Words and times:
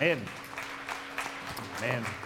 Amen. 0.00 0.18
Amen. 1.82 2.19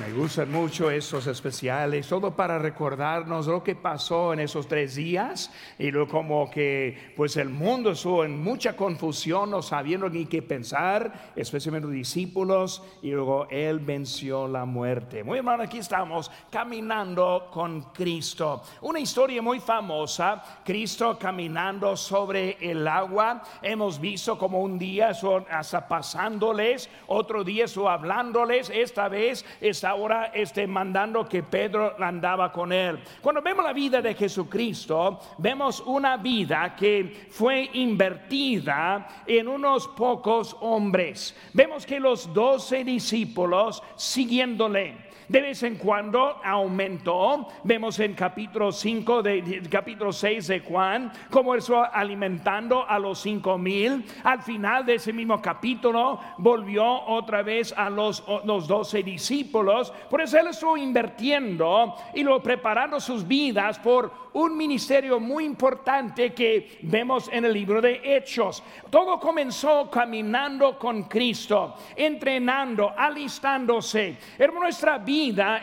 Me 0.00 0.12
gustan 0.12 0.50
mucho 0.50 0.90
esos 0.90 1.28
especiales, 1.28 2.08
todo 2.08 2.34
para 2.34 2.58
recordarnos 2.58 3.46
lo 3.46 3.62
que 3.62 3.76
pasó 3.76 4.32
en 4.32 4.40
esos 4.40 4.66
tres 4.66 4.96
días 4.96 5.52
y 5.78 5.92
lo 5.92 6.08
como 6.08 6.50
que 6.50 7.12
pues 7.16 7.36
el 7.36 7.48
mundo 7.48 7.92
estuvo 7.92 8.24
en 8.24 8.42
mucha 8.42 8.74
confusión, 8.74 9.52
no 9.52 9.62
sabiendo 9.62 10.10
ni 10.10 10.26
qué 10.26 10.42
pensar, 10.42 11.32
especialmente 11.36 11.86
los 11.86 11.94
discípulos, 11.94 12.82
y 13.02 13.12
luego 13.12 13.46
Él 13.50 13.78
venció 13.78 14.48
la 14.48 14.64
muerte. 14.64 15.22
Muy 15.22 15.38
hermano, 15.38 15.62
aquí 15.62 15.78
estamos 15.78 16.28
caminando 16.50 17.48
con 17.52 17.92
Cristo. 17.92 18.64
Una 18.80 18.98
historia 18.98 19.42
muy 19.42 19.60
famosa, 19.60 20.42
Cristo 20.64 21.16
caminando 21.16 21.96
sobre 21.96 22.56
el 22.60 22.88
agua. 22.88 23.44
Hemos 23.62 24.00
visto 24.00 24.36
como 24.36 24.60
un 24.60 24.76
día 24.76 25.12
hasta 25.50 25.86
pasándoles, 25.86 26.90
otro 27.06 27.44
día 27.44 27.66
eso 27.66 27.88
hablándoles, 27.88 28.70
esta 28.70 29.08
vez 29.08 29.46
ahora 29.84 30.30
este, 30.34 30.66
mandando 30.66 31.28
que 31.28 31.42
Pedro 31.42 31.94
andaba 32.02 32.50
con 32.50 32.72
él. 32.72 32.98
Cuando 33.20 33.42
vemos 33.42 33.64
la 33.64 33.72
vida 33.72 34.00
de 34.00 34.14
Jesucristo, 34.14 35.20
vemos 35.38 35.80
una 35.80 36.16
vida 36.16 36.74
que 36.76 37.28
fue 37.30 37.70
invertida 37.74 39.06
en 39.26 39.48
unos 39.48 39.88
pocos 39.88 40.56
hombres. 40.60 41.36
Vemos 41.52 41.86
que 41.86 42.00
los 42.00 42.32
doce 42.32 42.84
discípulos 42.84 43.82
siguiéndole 43.96 45.03
de 45.28 45.40
vez 45.40 45.62
en 45.62 45.76
cuando 45.76 46.40
aumentó. 46.44 47.48
Vemos 47.62 47.98
en 48.00 48.14
capítulo 48.14 48.72
5 48.72 49.22
de, 49.22 49.62
capítulo 49.70 50.12
6 50.12 50.46
de 50.46 50.60
Juan 50.60 51.12
cómo 51.30 51.54
eso 51.54 51.82
alimentando 51.82 52.88
a 52.88 52.98
los 52.98 53.20
cinco 53.20 53.58
mil. 53.58 54.04
Al 54.22 54.42
final 54.42 54.84
de 54.86 54.94
ese 54.94 55.12
mismo 55.12 55.40
capítulo 55.40 56.20
volvió 56.38 56.84
otra 57.06 57.42
vez 57.42 57.72
a 57.76 57.90
los, 57.90 58.22
los 58.44 58.66
12 58.66 59.02
discípulos. 59.02 59.92
Por 60.10 60.20
eso 60.20 60.38
él 60.38 60.48
estuvo 60.48 60.76
invirtiendo 60.76 61.94
y 62.14 62.22
lo 62.22 62.42
preparando 62.42 63.00
sus 63.00 63.26
vidas 63.26 63.78
por 63.78 64.24
un 64.34 64.56
ministerio 64.56 65.20
muy 65.20 65.44
importante 65.44 66.34
que 66.34 66.78
vemos 66.82 67.30
en 67.32 67.44
el 67.44 67.52
libro 67.52 67.80
de 67.80 68.00
Hechos. 68.02 68.62
Todo 68.90 69.20
comenzó 69.20 69.88
caminando 69.88 70.76
con 70.76 71.04
Cristo, 71.04 71.76
entrenando, 71.94 72.92
alistándose. 72.96 74.16
Nuestra 74.64 74.98
vida 74.98 75.13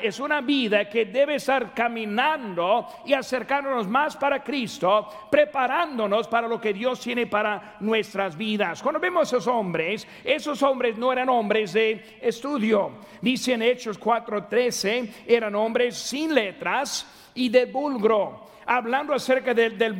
es 0.01 0.19
una 0.19 0.41
vida 0.41 0.87
que 0.87 1.05
debe 1.05 1.35
estar 1.35 1.73
caminando 1.73 2.87
y 3.05 3.13
acercándonos 3.13 3.87
más 3.87 4.15
para 4.15 4.41
Cristo, 4.43 5.07
preparándonos 5.29 6.27
para 6.27 6.47
lo 6.47 6.59
que 6.59 6.73
Dios 6.73 6.99
tiene 6.99 7.27
para 7.27 7.75
nuestras 7.81 8.37
vidas. 8.37 8.81
Cuando 8.81 8.99
vemos 8.99 9.21
a 9.21 9.37
esos 9.37 9.47
hombres, 9.47 10.07
esos 10.23 10.61
hombres 10.63 10.97
no 10.97 11.11
eran 11.11 11.29
hombres 11.29 11.73
de 11.73 12.19
estudio. 12.21 12.91
Dice 13.21 13.53
en 13.53 13.61
Hechos 13.61 13.99
4:13, 13.99 15.25
eran 15.27 15.53
hombres 15.55 15.97
sin 15.97 16.33
letras 16.33 17.31
y 17.35 17.49
de 17.49 17.65
vulgro 17.65 18.51
hablando 18.65 19.13
acerca 19.13 19.53
del, 19.53 19.77
del, 19.77 19.97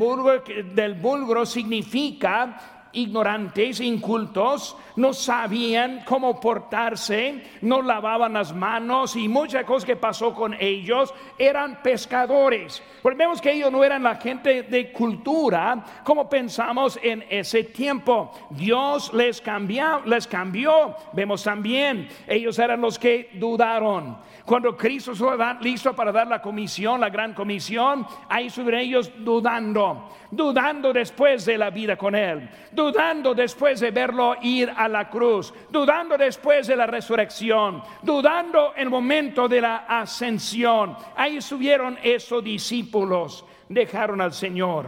del 0.73 0.93
bulgro 0.93 1.45
significa 1.45 2.80
ignorantes, 2.93 3.79
incultos, 3.79 4.75
no 4.95 5.13
sabían 5.13 6.03
cómo 6.05 6.39
portarse, 6.39 7.43
no 7.61 7.81
lavaban 7.81 8.33
las 8.33 8.53
manos 8.53 9.15
y 9.15 9.27
muchas 9.27 9.63
cosas 9.65 9.85
que 9.85 9.95
pasó 9.95 10.33
con 10.33 10.55
ellos 10.59 11.13
eran 11.37 11.81
pescadores. 11.81 12.81
Porque 13.01 13.17
vemos 13.17 13.41
que 13.41 13.53
ellos 13.53 13.71
no 13.71 13.83
eran 13.83 14.03
la 14.03 14.15
gente 14.15 14.63
de 14.63 14.91
cultura 14.91 15.83
como 16.03 16.29
pensamos 16.29 16.99
en 17.01 17.25
ese 17.29 17.63
tiempo. 17.63 18.31
Dios 18.49 19.13
les 19.13 19.41
cambió, 19.41 20.01
les 20.05 20.27
cambió. 20.27 20.95
Vemos 21.13 21.43
también, 21.43 22.07
ellos 22.27 22.59
eran 22.59 22.81
los 22.81 22.99
que 22.99 23.29
dudaron. 23.33 24.17
Cuando 24.51 24.75
Cristo 24.75 25.13
estuvo 25.13 25.31
listo 25.61 25.95
para 25.95 26.11
dar 26.11 26.27
la 26.27 26.41
comisión, 26.41 26.99
la 26.99 27.09
gran 27.09 27.33
comisión, 27.33 28.05
ahí 28.27 28.47
estuvieron 28.47 28.81
ellos 28.81 29.09
dudando, 29.19 30.09
dudando 30.29 30.91
después 30.91 31.45
de 31.45 31.57
la 31.57 31.69
vida 31.69 31.95
con 31.95 32.15
Él, 32.15 32.49
dudando 32.69 33.33
después 33.33 33.79
de 33.79 33.91
verlo 33.91 34.35
ir 34.41 34.69
a 34.75 34.89
la 34.89 35.09
cruz, 35.09 35.53
dudando 35.69 36.17
después 36.17 36.67
de 36.67 36.75
la 36.75 36.85
resurrección, 36.85 37.81
dudando 38.03 38.73
en 38.75 38.81
el 38.81 38.89
momento 38.89 39.47
de 39.47 39.61
la 39.61 39.85
ascensión. 39.87 40.97
Ahí 41.15 41.37
estuvieron 41.37 41.97
esos 42.03 42.43
discípulos, 42.43 43.45
dejaron 43.69 44.19
al 44.19 44.33
Señor. 44.33 44.87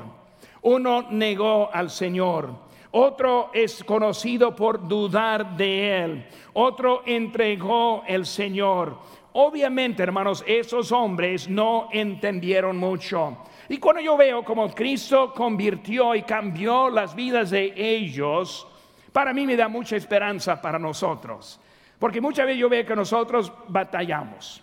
Uno 0.63 1.05
negó 1.09 1.69
al 1.71 1.89
Señor. 1.89 2.49
Otro 2.95 3.49
es 3.53 3.83
conocido 3.83 4.55
por 4.55 4.87
dudar 4.87 5.57
de 5.57 6.03
él. 6.03 6.25
Otro 6.53 7.01
entregó 7.07 8.03
el 8.05 8.23
Señor. 8.25 8.97
Obviamente, 9.35 10.03
hermanos, 10.03 10.43
esos 10.45 10.91
hombres 10.91 11.49
no 11.49 11.89
entendieron 11.91 12.77
mucho. 12.77 13.37
Y 13.67 13.77
cuando 13.77 13.99
yo 13.99 14.15
veo 14.15 14.43
como 14.43 14.69
Cristo 14.69 15.33
convirtió 15.33 16.13
y 16.13 16.21
cambió 16.21 16.87
las 16.89 17.15
vidas 17.15 17.49
de 17.49 17.73
ellos, 17.75 18.67
para 19.11 19.33
mí 19.33 19.47
me 19.47 19.55
da 19.55 19.67
mucha 19.67 19.95
esperanza 19.95 20.61
para 20.61 20.77
nosotros. 20.77 21.59
Porque 21.97 22.21
muchas 22.21 22.45
veces 22.45 22.59
yo 22.59 22.69
veo 22.69 22.85
que 22.85 22.95
nosotros 22.95 23.51
batallamos. 23.69 24.61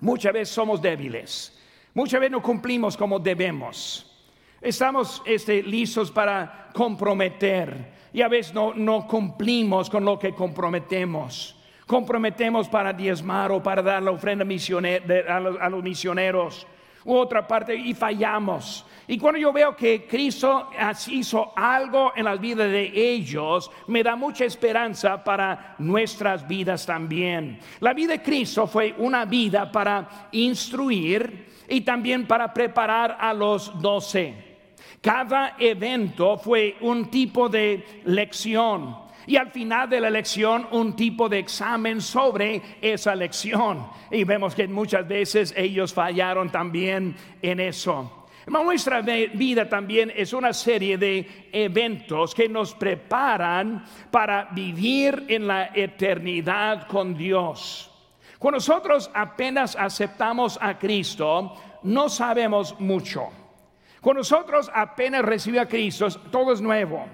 Muchas 0.00 0.32
veces 0.34 0.54
somos 0.54 0.82
débiles. 0.82 1.58
Muchas 1.94 2.20
veces 2.20 2.32
no 2.32 2.42
cumplimos 2.42 2.98
como 2.98 3.18
debemos. 3.18 4.12
Estamos 4.60 5.22
este, 5.24 5.62
listos 5.62 6.10
para 6.10 6.68
comprometer 6.74 7.94
y 8.12 8.20
a 8.20 8.28
veces 8.28 8.52
no, 8.52 8.74
no 8.74 9.06
cumplimos 9.06 9.88
con 9.88 10.04
lo 10.04 10.18
que 10.18 10.34
comprometemos 10.34 11.55
comprometemos 11.86 12.68
para 12.68 12.92
diezmar 12.92 13.52
o 13.52 13.62
para 13.62 13.80
dar 13.80 14.02
la 14.02 14.10
ofrenda 14.10 14.44
a 14.44 15.70
los, 15.70 15.82
misioneros 15.82 16.66
u 17.04 17.14
otra 17.14 17.46
parte 17.46 17.76
y 17.76 17.94
fallamos. 17.94 18.84
Y 19.06 19.16
cuando 19.16 19.38
yo 19.38 19.52
veo 19.52 19.76
que 19.76 20.04
Cristo 20.08 20.70
hizo 21.08 21.52
algo 21.54 22.12
en 22.16 22.24
las 22.24 22.40
vidas 22.40 22.68
de 22.68 22.90
ellos, 22.92 23.70
me 23.86 24.02
da 24.02 24.16
mucha 24.16 24.44
esperanza 24.44 25.22
para 25.22 25.76
nuestras 25.78 26.46
vidas 26.48 26.84
también. 26.84 27.60
La 27.78 27.94
vida 27.94 28.14
de 28.14 28.22
Cristo 28.22 28.66
fue 28.66 28.92
una 28.98 29.24
vida 29.24 29.70
para 29.70 30.28
instruir 30.32 31.46
y 31.68 31.82
también 31.82 32.26
para 32.26 32.52
preparar 32.52 33.16
a 33.20 33.32
los 33.32 33.80
doce. 33.80 34.34
Cada 35.00 35.54
evento 35.60 36.36
fue 36.36 36.76
un 36.80 37.08
tipo 37.08 37.48
de 37.48 38.02
lección 38.06 39.05
y 39.26 39.36
al 39.36 39.50
final 39.50 39.88
de 39.88 40.00
la 40.00 40.10
lección 40.10 40.68
un 40.70 40.94
tipo 40.94 41.28
de 41.28 41.38
examen 41.38 42.00
sobre 42.00 42.62
esa 42.80 43.14
lección. 43.14 43.86
Y 44.10 44.24
vemos 44.24 44.54
que 44.54 44.68
muchas 44.68 45.06
veces 45.06 45.52
ellos 45.56 45.92
fallaron 45.92 46.50
también 46.50 47.16
en 47.42 47.60
eso. 47.60 48.26
Nuestra 48.46 49.00
vida 49.00 49.68
también 49.68 50.12
es 50.14 50.32
una 50.32 50.52
serie 50.52 50.96
de 50.96 51.48
eventos 51.50 52.32
que 52.32 52.48
nos 52.48 52.74
preparan 52.74 53.84
para 54.10 54.44
vivir 54.52 55.24
en 55.28 55.48
la 55.48 55.70
eternidad 55.74 56.86
con 56.86 57.16
Dios. 57.16 57.90
Cuando 58.38 58.58
nosotros 58.58 59.10
apenas 59.12 59.74
aceptamos 59.74 60.58
a 60.62 60.78
Cristo, 60.78 61.54
no 61.82 62.08
sabemos 62.08 62.78
mucho. 62.78 63.28
Cuando 64.00 64.20
nosotros 64.20 64.70
apenas 64.72 65.24
recibimos 65.24 65.66
a 65.66 65.68
Cristo, 65.68 66.08
todo 66.30 66.52
es 66.52 66.60
nuevo. 66.60 67.04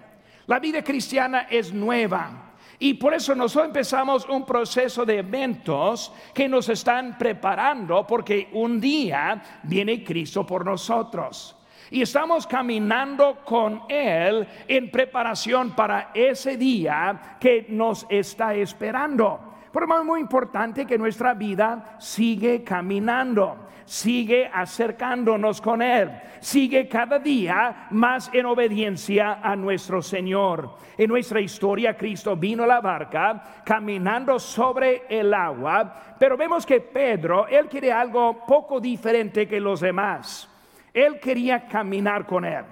La 0.46 0.58
vida 0.58 0.82
cristiana 0.82 1.46
es 1.50 1.72
nueva. 1.72 2.52
Y 2.78 2.94
por 2.94 3.14
eso 3.14 3.34
nosotros 3.34 3.68
empezamos 3.68 4.28
un 4.28 4.44
proceso 4.44 5.06
de 5.06 5.18
eventos 5.18 6.12
que 6.34 6.48
nos 6.48 6.68
están 6.68 7.16
preparando 7.16 8.04
porque 8.04 8.48
un 8.52 8.80
día 8.80 9.40
viene 9.62 10.02
Cristo 10.02 10.44
por 10.44 10.64
nosotros. 10.66 11.56
Y 11.92 12.02
estamos 12.02 12.46
caminando 12.46 13.44
con 13.44 13.82
Él 13.88 14.48
en 14.66 14.90
preparación 14.90 15.76
para 15.76 16.10
ese 16.12 16.56
día 16.56 17.36
que 17.38 17.66
nos 17.68 18.04
está 18.08 18.54
esperando. 18.54 19.51
Por 19.72 19.84
es 19.84 20.04
muy 20.04 20.20
importante 20.20 20.84
que 20.84 20.98
nuestra 20.98 21.32
vida 21.32 21.96
sigue 21.98 22.62
caminando, 22.62 23.56
sigue 23.86 24.50
acercándonos 24.52 25.62
con 25.62 25.80
Él, 25.80 26.10
sigue 26.40 26.86
cada 26.86 27.18
día 27.18 27.86
más 27.90 28.30
en 28.34 28.44
obediencia 28.44 29.40
a 29.42 29.56
nuestro 29.56 30.02
Señor. 30.02 30.76
En 30.98 31.08
nuestra 31.08 31.40
historia, 31.40 31.96
Cristo 31.96 32.36
vino 32.36 32.64
a 32.64 32.66
la 32.66 32.82
barca 32.82 33.62
caminando 33.64 34.38
sobre 34.38 35.04
el 35.08 35.32
agua, 35.32 36.16
pero 36.18 36.36
vemos 36.36 36.66
que 36.66 36.80
Pedro, 36.80 37.46
él 37.48 37.66
quiere 37.68 37.90
algo 37.90 38.44
poco 38.46 38.78
diferente 38.78 39.48
que 39.48 39.58
los 39.58 39.80
demás. 39.80 40.50
Él 40.92 41.18
quería 41.18 41.66
caminar 41.66 42.26
con 42.26 42.44
Él. 42.44 42.64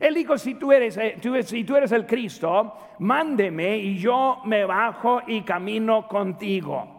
Él 0.00 0.14
dijo, 0.14 0.36
si 0.36 0.54
tú, 0.54 0.72
eres, 0.72 0.96
eh, 0.96 1.16
si 1.44 1.64
tú 1.64 1.76
eres 1.76 1.92
el 1.92 2.06
Cristo, 2.06 2.74
mándeme 2.98 3.76
y 3.76 3.96
yo 3.96 4.40
me 4.44 4.64
bajo 4.64 5.22
y 5.26 5.42
camino 5.42 6.08
contigo. 6.08 6.94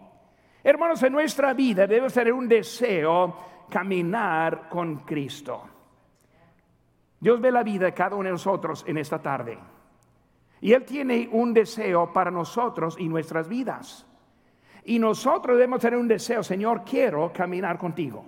Hermanos, 0.64 1.02
en 1.02 1.12
nuestra 1.12 1.52
vida 1.54 1.86
debe 1.86 2.10
ser 2.10 2.32
un 2.32 2.48
deseo 2.48 3.36
caminar 3.68 4.68
con 4.68 4.96
Cristo. 5.00 5.62
Dios 7.20 7.40
ve 7.40 7.50
la 7.50 7.62
vida 7.62 7.86
de 7.86 7.94
cada 7.94 8.16
uno 8.16 8.24
de 8.24 8.32
nosotros 8.32 8.84
en 8.86 8.98
esta 8.98 9.20
tarde. 9.20 9.58
Y 10.60 10.72
Él 10.72 10.84
tiene 10.84 11.28
un 11.30 11.52
deseo 11.52 12.12
para 12.12 12.30
nosotros 12.30 12.96
y 12.98 13.08
nuestras 13.08 13.48
vidas. 13.48 14.06
Y 14.84 14.98
nosotros 14.98 15.56
debemos 15.56 15.80
tener 15.80 15.98
un 15.98 16.08
deseo, 16.08 16.42
Señor, 16.42 16.82
quiero 16.84 17.32
caminar 17.32 17.78
contigo. 17.78 18.24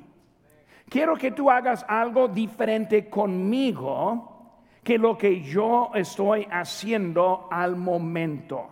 Quiero 0.89 1.17
que 1.17 1.33
tú 1.33 1.51
hagas 1.51 1.85
algo 1.89 2.29
diferente 2.29 3.09
conmigo 3.09 4.38
que 4.83 4.99
lo 4.99 5.17
que 5.17 5.43
yo 5.43 5.91
estoy 5.95 6.47
haciendo 6.51 7.49
al 7.51 7.77
momento. 7.77 8.69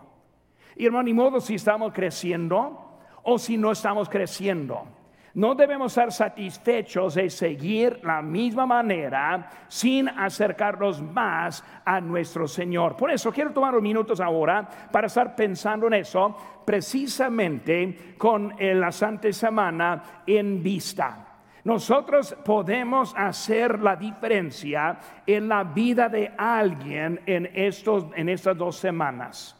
Y 0.75 0.85
hermano, 0.85 1.03
ni 1.03 1.13
modo 1.13 1.39
si 1.39 1.55
estamos 1.55 1.93
creciendo 1.93 2.99
o 3.23 3.37
si 3.37 3.57
no 3.57 3.71
estamos 3.71 4.09
creciendo. 4.09 4.87
No 5.33 5.53
debemos 5.53 5.91
estar 5.91 6.11
satisfechos 6.11 7.13
de 7.13 7.29
seguir 7.29 7.99
la 8.03 8.23
misma 8.23 8.65
manera 8.65 9.49
sin 9.67 10.09
acercarnos 10.09 10.99
más 10.99 11.63
a 11.85 12.01
nuestro 12.01 12.47
Señor. 12.47 12.95
Por 12.95 13.11
eso 13.11 13.31
quiero 13.31 13.51
tomar 13.51 13.73
unos 13.73 13.83
minutos 13.83 14.19
ahora 14.19 14.67
para 14.91 15.05
estar 15.05 15.35
pensando 15.35 15.85
en 15.85 15.93
eso, 15.93 16.35
precisamente 16.65 18.15
con 18.17 18.55
la 18.57 18.91
Santa 18.91 19.31
Semana 19.31 20.23
en 20.25 20.63
vista. 20.63 21.26
Nosotros 21.67 22.33
podemos 22.45 23.13
hacer 23.17 23.81
la 23.81 23.97
diferencia 23.97 24.97
en 25.25 25.49
la 25.49 25.65
vida 25.65 26.07
de 26.07 26.31
alguien 26.37 27.19
en, 27.25 27.51
estos, 27.53 28.05
en 28.15 28.29
estas 28.29 28.57
dos 28.57 28.77
semanas. 28.77 29.53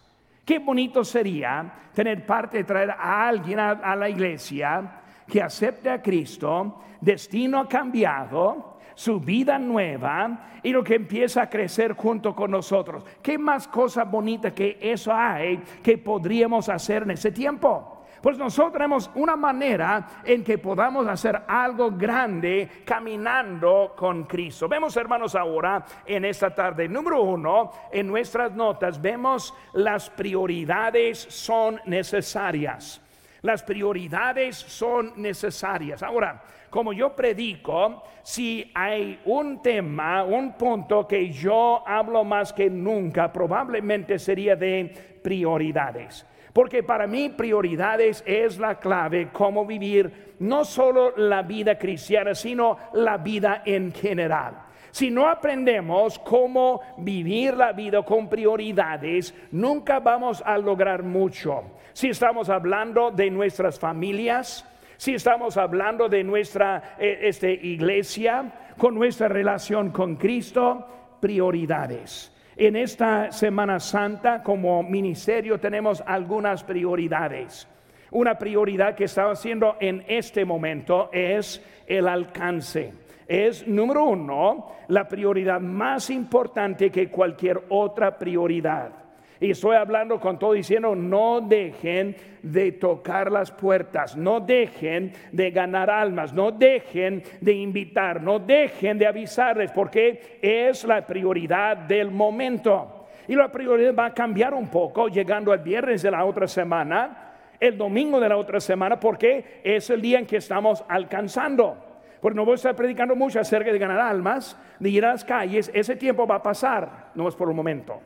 Qué 0.45 0.59
bonito 0.59 1.03
sería 1.03 1.69
tener 1.93 2.25
parte 2.25 2.59
de 2.59 2.63
traer 2.63 2.91
a 2.91 3.27
alguien 3.27 3.59
a, 3.59 3.93
la 3.93 4.07
iglesia 4.07 5.01
que 5.27 5.41
acepte 5.41 5.89
a 5.89 6.01
Cristo, 6.01 6.79
destino 7.01 7.67
cambiado, 7.67 8.77
su 8.95 9.19
vida 9.19 9.59
nueva 9.59 10.61
y 10.63 10.69
lo 10.69 10.85
que 10.85 10.95
empieza 10.95 11.41
a 11.41 11.49
crecer 11.49 11.91
junto 11.91 12.33
con 12.33 12.51
nosotros. 12.51 13.03
¿Qué 13.21 13.37
más 13.37 13.67
cosa 13.67 14.05
bonita 14.05 14.55
que 14.55 14.79
eso 14.81 15.13
hay 15.13 15.57
que 15.83 15.97
podríamos 15.97 16.69
hacer 16.69 17.03
en 17.03 17.11
ese 17.11 17.33
tiempo? 17.33 17.96
Pues 18.21 18.37
nosotros 18.37 18.73
tenemos 18.73 19.09
una 19.15 19.35
manera 19.35 20.07
en 20.23 20.43
que 20.43 20.57
podamos 20.57 21.07
hacer 21.07 21.41
algo 21.47 21.91
grande 21.91 22.69
caminando 22.85 23.93
con 23.95 24.23
Cristo. 24.23 24.67
Vemos, 24.67 24.95
hermanos, 24.97 25.35
ahora 25.35 25.85
en 26.05 26.25
esta 26.25 26.53
tarde, 26.53 26.87
número 26.87 27.21
uno, 27.21 27.71
en 27.91 28.07
nuestras 28.07 28.53
notas 28.53 29.01
vemos 29.01 29.53
las 29.73 30.09
prioridades 30.09 31.19
son 31.19 31.79
necesarias. 31.85 33.01
Las 33.41 33.61
prioridades 33.61 34.55
son 34.57 35.13
necesarias. 35.15 36.01
Ahora, 36.01 36.41
como 36.69 36.91
yo 36.91 37.15
predico, 37.15 38.03
si 38.23 38.71
hay 38.73 39.21
un 39.25 39.61
tema, 39.61 40.23
un 40.23 40.53
punto 40.53 41.07
que 41.07 41.29
yo 41.31 41.83
hablo 41.87 42.23
más 42.23 42.51
que 42.51 42.69
nunca, 42.69 43.31
probablemente 43.31 44.19
sería 44.19 44.55
de 44.55 45.19
prioridades. 45.23 46.25
Porque 46.57 46.81
para 46.81 47.05
mí 47.05 47.29
prioridades 47.29 48.23
es 48.25 48.57
la 48.57 48.79
clave, 48.79 49.29
cómo 49.31 49.63
vivir 49.63 50.33
no 50.39 50.65
solo 50.65 51.15
la 51.15 51.43
vida 51.43 51.77
cristiana, 51.77 52.33
sino 52.33 52.79
la 52.93 53.17
vida 53.17 53.61
en 53.63 53.91
general. 53.91 54.63
Si 54.89 55.11
no 55.11 55.29
aprendemos 55.29 56.17
cómo 56.17 56.81
vivir 56.97 57.53
la 57.53 57.73
vida 57.73 58.01
con 58.01 58.27
prioridades, 58.27 59.35
nunca 59.51 59.99
vamos 59.99 60.41
a 60.43 60.57
lograr 60.57 61.03
mucho. 61.03 61.61
Si 61.93 62.07
estamos 62.07 62.49
hablando 62.49 63.11
de 63.11 63.29
nuestras 63.29 63.79
familias, 63.79 64.65
si 64.97 65.13
estamos 65.13 65.57
hablando 65.57 66.09
de 66.09 66.23
nuestra 66.23 66.95
eh, 66.97 67.19
este, 67.21 67.53
iglesia, 67.53 68.73
con 68.79 68.95
nuestra 68.95 69.27
relación 69.27 69.91
con 69.91 70.15
Cristo, 70.15 70.87
prioridades. 71.19 72.35
En 72.59 72.75
esta 72.75 73.31
Semana 73.31 73.79
Santa 73.79 74.41
como 74.41 74.81
ministerio 74.81 75.59
tenemos 75.59 76.03
algunas 76.03 76.63
prioridades. 76.63 77.67
Una 78.09 78.39
prioridad 78.39 78.95
que 78.95 79.03
estaba 79.03 79.33
haciendo 79.33 79.75
en 79.79 80.03
este 80.07 80.43
momento 80.43 81.11
es 81.13 81.63
el 81.85 82.07
alcance. 82.07 82.93
Es, 83.27 83.67
número 83.67 84.05
uno, 84.05 84.71
la 84.87 85.07
prioridad 85.07 85.59
más 85.59 86.09
importante 86.09 86.89
que 86.89 87.11
cualquier 87.11 87.61
otra 87.69 88.17
prioridad. 88.17 89.06
Y 89.39 89.51
estoy 89.51 89.75
hablando 89.75 90.19
con 90.19 90.39
todo 90.39 90.53
diciendo, 90.53 90.95
no 90.95 91.41
dejen 91.41 92.15
de 92.41 92.71
tocar 92.71 93.31
las 93.31 93.51
puertas, 93.51 94.17
no 94.17 94.39
dejen 94.39 95.13
de 95.31 95.51
ganar 95.51 95.89
almas, 95.89 96.33
no 96.33 96.51
dejen 96.51 97.21
de 97.39 97.53
invitar, 97.53 98.21
no 98.21 98.39
dejen 98.39 98.97
de 98.97 99.05
avisarles, 99.05 99.71
porque 99.71 100.39
es 100.41 100.83
la 100.85 101.05
prioridad 101.05 101.77
del 101.77 102.09
momento. 102.09 103.07
Y 103.27 103.35
la 103.35 103.51
prioridad 103.51 103.93
va 103.93 104.05
a 104.07 104.13
cambiar 104.13 104.53
un 104.53 104.69
poco 104.69 105.07
llegando 105.07 105.51
al 105.51 105.59
viernes 105.59 106.01
de 106.01 106.11
la 106.11 106.25
otra 106.25 106.47
semana, 106.47 107.33
el 107.59 107.77
domingo 107.77 108.19
de 108.19 108.29
la 108.29 108.37
otra 108.37 108.59
semana, 108.59 108.99
porque 108.99 109.61
es 109.63 109.89
el 109.91 110.01
día 110.01 110.17
en 110.17 110.25
que 110.25 110.37
estamos 110.37 110.83
alcanzando. 110.87 111.77
Porque 112.21 112.35
no 112.35 112.45
voy 112.45 112.53
a 112.53 112.55
estar 112.55 112.75
predicando 112.75 113.15
mucho 113.15 113.39
acerca 113.39 113.71
de 113.71 113.77
ganar 113.77 113.99
almas, 113.99 114.57
de 114.79 114.89
ir 114.89 115.05
a 115.05 115.11
las 115.11 115.23
calles, 115.23 115.69
ese 115.73 115.95
tiempo 115.95 116.25
va 116.25 116.35
a 116.35 116.43
pasar, 116.43 117.11
no 117.13 117.27
es 117.27 117.35
por 117.35 117.49
un 117.49 117.55
momento. 117.55 118.01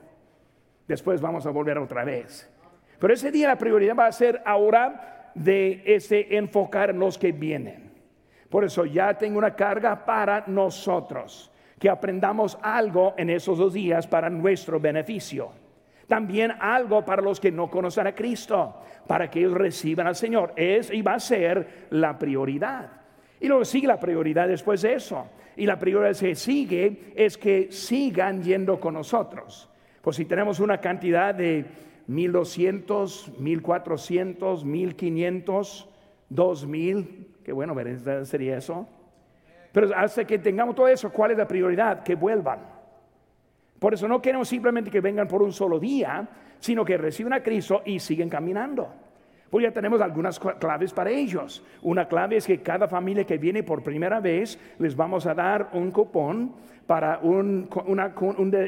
Después 0.92 1.22
vamos 1.22 1.46
a 1.46 1.52
volver 1.52 1.78
otra 1.78 2.04
vez. 2.04 2.52
Pero 3.00 3.14
ese 3.14 3.32
día 3.32 3.48
la 3.48 3.58
prioridad 3.58 3.96
va 3.96 4.08
a 4.08 4.12
ser 4.12 4.42
ahora 4.46 5.32
de 5.34 5.82
ese 5.86 6.36
enfocar 6.36 6.90
en 6.90 7.00
los 7.00 7.18
que 7.18 7.32
vienen. 7.32 7.94
Por 8.50 8.66
eso 8.66 8.84
ya 8.84 9.14
tengo 9.14 9.38
una 9.38 9.56
carga 9.56 10.04
para 10.04 10.44
nosotros, 10.48 11.50
que 11.80 11.90
aprendamos 11.90 12.58
algo 12.62 13.14
en 13.18 13.30
esos 13.30 13.58
dos 13.58 13.72
días 13.72 14.06
para 14.06 14.30
nuestro 14.30 14.82
beneficio. 14.82 15.54
También 16.08 16.52
algo 16.60 17.06
para 17.06 17.22
los 17.22 17.40
que 17.40 17.54
no 17.54 17.70
conocen 17.70 18.08
a 18.08 18.14
Cristo, 18.14 18.82
para 19.08 19.32
que 19.32 19.40
ellos 19.40 19.54
reciban 19.54 20.08
al 20.08 20.18
Señor. 20.18 20.52
Es 20.58 20.92
y 20.92 21.02
va 21.02 21.14
a 21.14 21.20
ser 21.22 21.88
la 21.92 22.20
prioridad. 22.20 22.90
Y 23.40 23.48
luego 23.48 23.64
sigue 23.64 23.88
la 23.88 23.98
prioridad 23.98 24.50
después 24.50 24.82
de 24.82 24.96
eso. 24.96 25.30
Y 25.56 25.66
la 25.66 25.80
prioridad 25.80 26.18
que 26.18 26.36
sigue 26.36 27.14
es 27.16 27.38
que 27.38 27.72
sigan 27.72 28.44
yendo 28.44 28.78
con 28.78 28.96
nosotros. 28.96 29.70
Pues 30.01 30.15
si 30.15 30.25
tenemos 30.25 30.59
una 30.59 30.80
cantidad 30.80 31.33
de 31.33 31.65
1200, 32.07 33.39
1400, 33.39 34.65
1500, 34.65 35.89
2000, 36.30 37.27
qué 37.44 37.51
bueno 37.51 37.75
sería 38.24 38.57
eso. 38.57 38.88
Pero 39.71 39.95
hasta 39.95 40.25
que 40.25 40.39
tengamos 40.39 40.75
todo 40.75 40.88
eso, 40.88 41.12
¿cuál 41.12 41.31
es 41.31 41.38
la 41.38 41.48
prioridad? 41.48 42.03
Que 42.03 42.15
vuelvan. 42.15 42.59
Por 43.80 43.94
eso 43.94 44.07
no 44.07 44.21
queremos 44.21 44.48
simplemente 44.48 44.92
que 44.92 45.01
vengan 45.01 45.27
por 45.27 45.42
un 45.42 45.51
solo 45.51 45.80
día, 45.80 46.27
sino 46.59 46.83
que 46.86 46.97
reciban 46.97 47.33
a 47.33 47.42
Cristo 47.42 47.81
y 47.86 48.00
siguen 48.00 48.30
caminando. 48.30 48.94
Pues 49.52 49.64
ya 49.64 49.72
tenemos 49.72 50.00
algunas 50.00 50.40
claves 50.40 50.94
para 50.94 51.10
ellos. 51.10 51.62
Una 51.81 52.08
clave 52.08 52.38
es 52.38 52.48
que 52.48 52.62
cada 52.62 52.88
familia 52.88 53.26
que 53.26 53.38
viene 53.38 53.64
por 53.64 53.84
primera 53.84 54.22
vez 54.22 54.58
les 54.80 54.96
vamos 54.96 55.26
a 55.26 55.34
dar 55.34 55.70
un 55.74 55.92
cupón 55.92 56.54
para 56.88 57.20
un, 57.20 57.70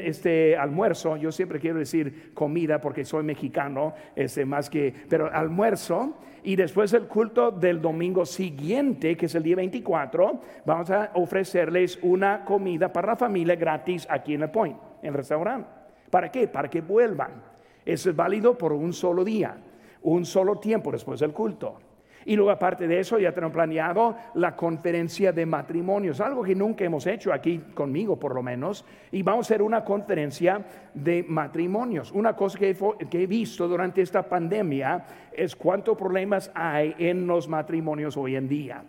este, 0.02 0.56
almuerzo, 0.56 1.16
yo 1.16 1.32
siempre 1.32 1.58
quiero 1.58 1.78
decir 1.78 2.32
comida 2.34 2.80
porque 2.80 3.04
soy 3.04 3.22
mexicano, 3.22 3.94
este, 4.14 4.44
más 4.44 4.68
que, 4.68 4.94
pero 5.08 5.30
almuerzo, 5.32 6.18
y 6.42 6.54
después 6.54 6.92
el 6.92 7.06
culto 7.06 7.50
del 7.50 7.80
domingo 7.80 8.26
siguiente, 8.26 9.16
que 9.16 9.26
es 9.26 9.34
el 9.34 9.42
día 9.42 9.56
24, 9.56 10.40
vamos 10.66 10.90
a 10.90 11.12
ofrecerles 11.14 11.98
una 12.02 12.44
comida 12.44 12.92
para 12.92 13.08
la 13.08 13.16
familia 13.16 13.56
gratis 13.56 14.06
aquí 14.10 14.34
en 14.34 14.42
el 14.42 14.50
Point, 14.50 14.76
en 15.02 15.08
el 15.08 15.14
restaurante. 15.14 15.68
¿Para 16.10 16.30
qué? 16.30 16.46
Para 16.46 16.68
que 16.68 16.82
vuelvan. 16.82 17.42
Eso 17.84 18.10
es 18.10 18.16
válido 18.16 18.56
por 18.56 18.72
un 18.72 18.92
solo 18.92 19.24
día, 19.24 19.56
un 20.04 20.24
solo 20.24 20.56
tiempo 20.58 20.92
después 20.92 21.20
del 21.20 21.32
culto. 21.32 21.78
Y 22.26 22.36
luego 22.36 22.50
aparte 22.50 22.88
de 22.88 23.00
eso 23.00 23.18
ya 23.18 23.32
tenemos 23.32 23.52
planeado 23.52 24.16
la 24.34 24.56
conferencia 24.56 25.32
de 25.32 25.44
matrimonios, 25.44 26.20
algo 26.20 26.42
que 26.42 26.54
nunca 26.54 26.84
hemos 26.84 27.06
hecho 27.06 27.32
aquí 27.32 27.58
conmigo 27.74 28.18
por 28.18 28.34
lo 28.34 28.42
menos. 28.42 28.84
Y 29.12 29.22
vamos 29.22 29.44
a 29.44 29.48
hacer 29.48 29.62
una 29.62 29.84
conferencia 29.84 30.64
de 30.94 31.24
matrimonios. 31.28 32.12
Una 32.12 32.34
cosa 32.34 32.58
que 32.58 32.76
he, 33.10 33.26
visto 33.26 33.68
durante 33.68 34.00
esta 34.00 34.22
pandemia 34.22 35.04
es 35.32 35.54
cuántos 35.54 35.98
problemas 35.98 36.50
hay 36.54 36.94
en 36.98 37.26
los 37.26 37.46
matrimonios 37.46 38.16
hoy 38.16 38.36
en 38.36 38.48
día. 38.48 38.84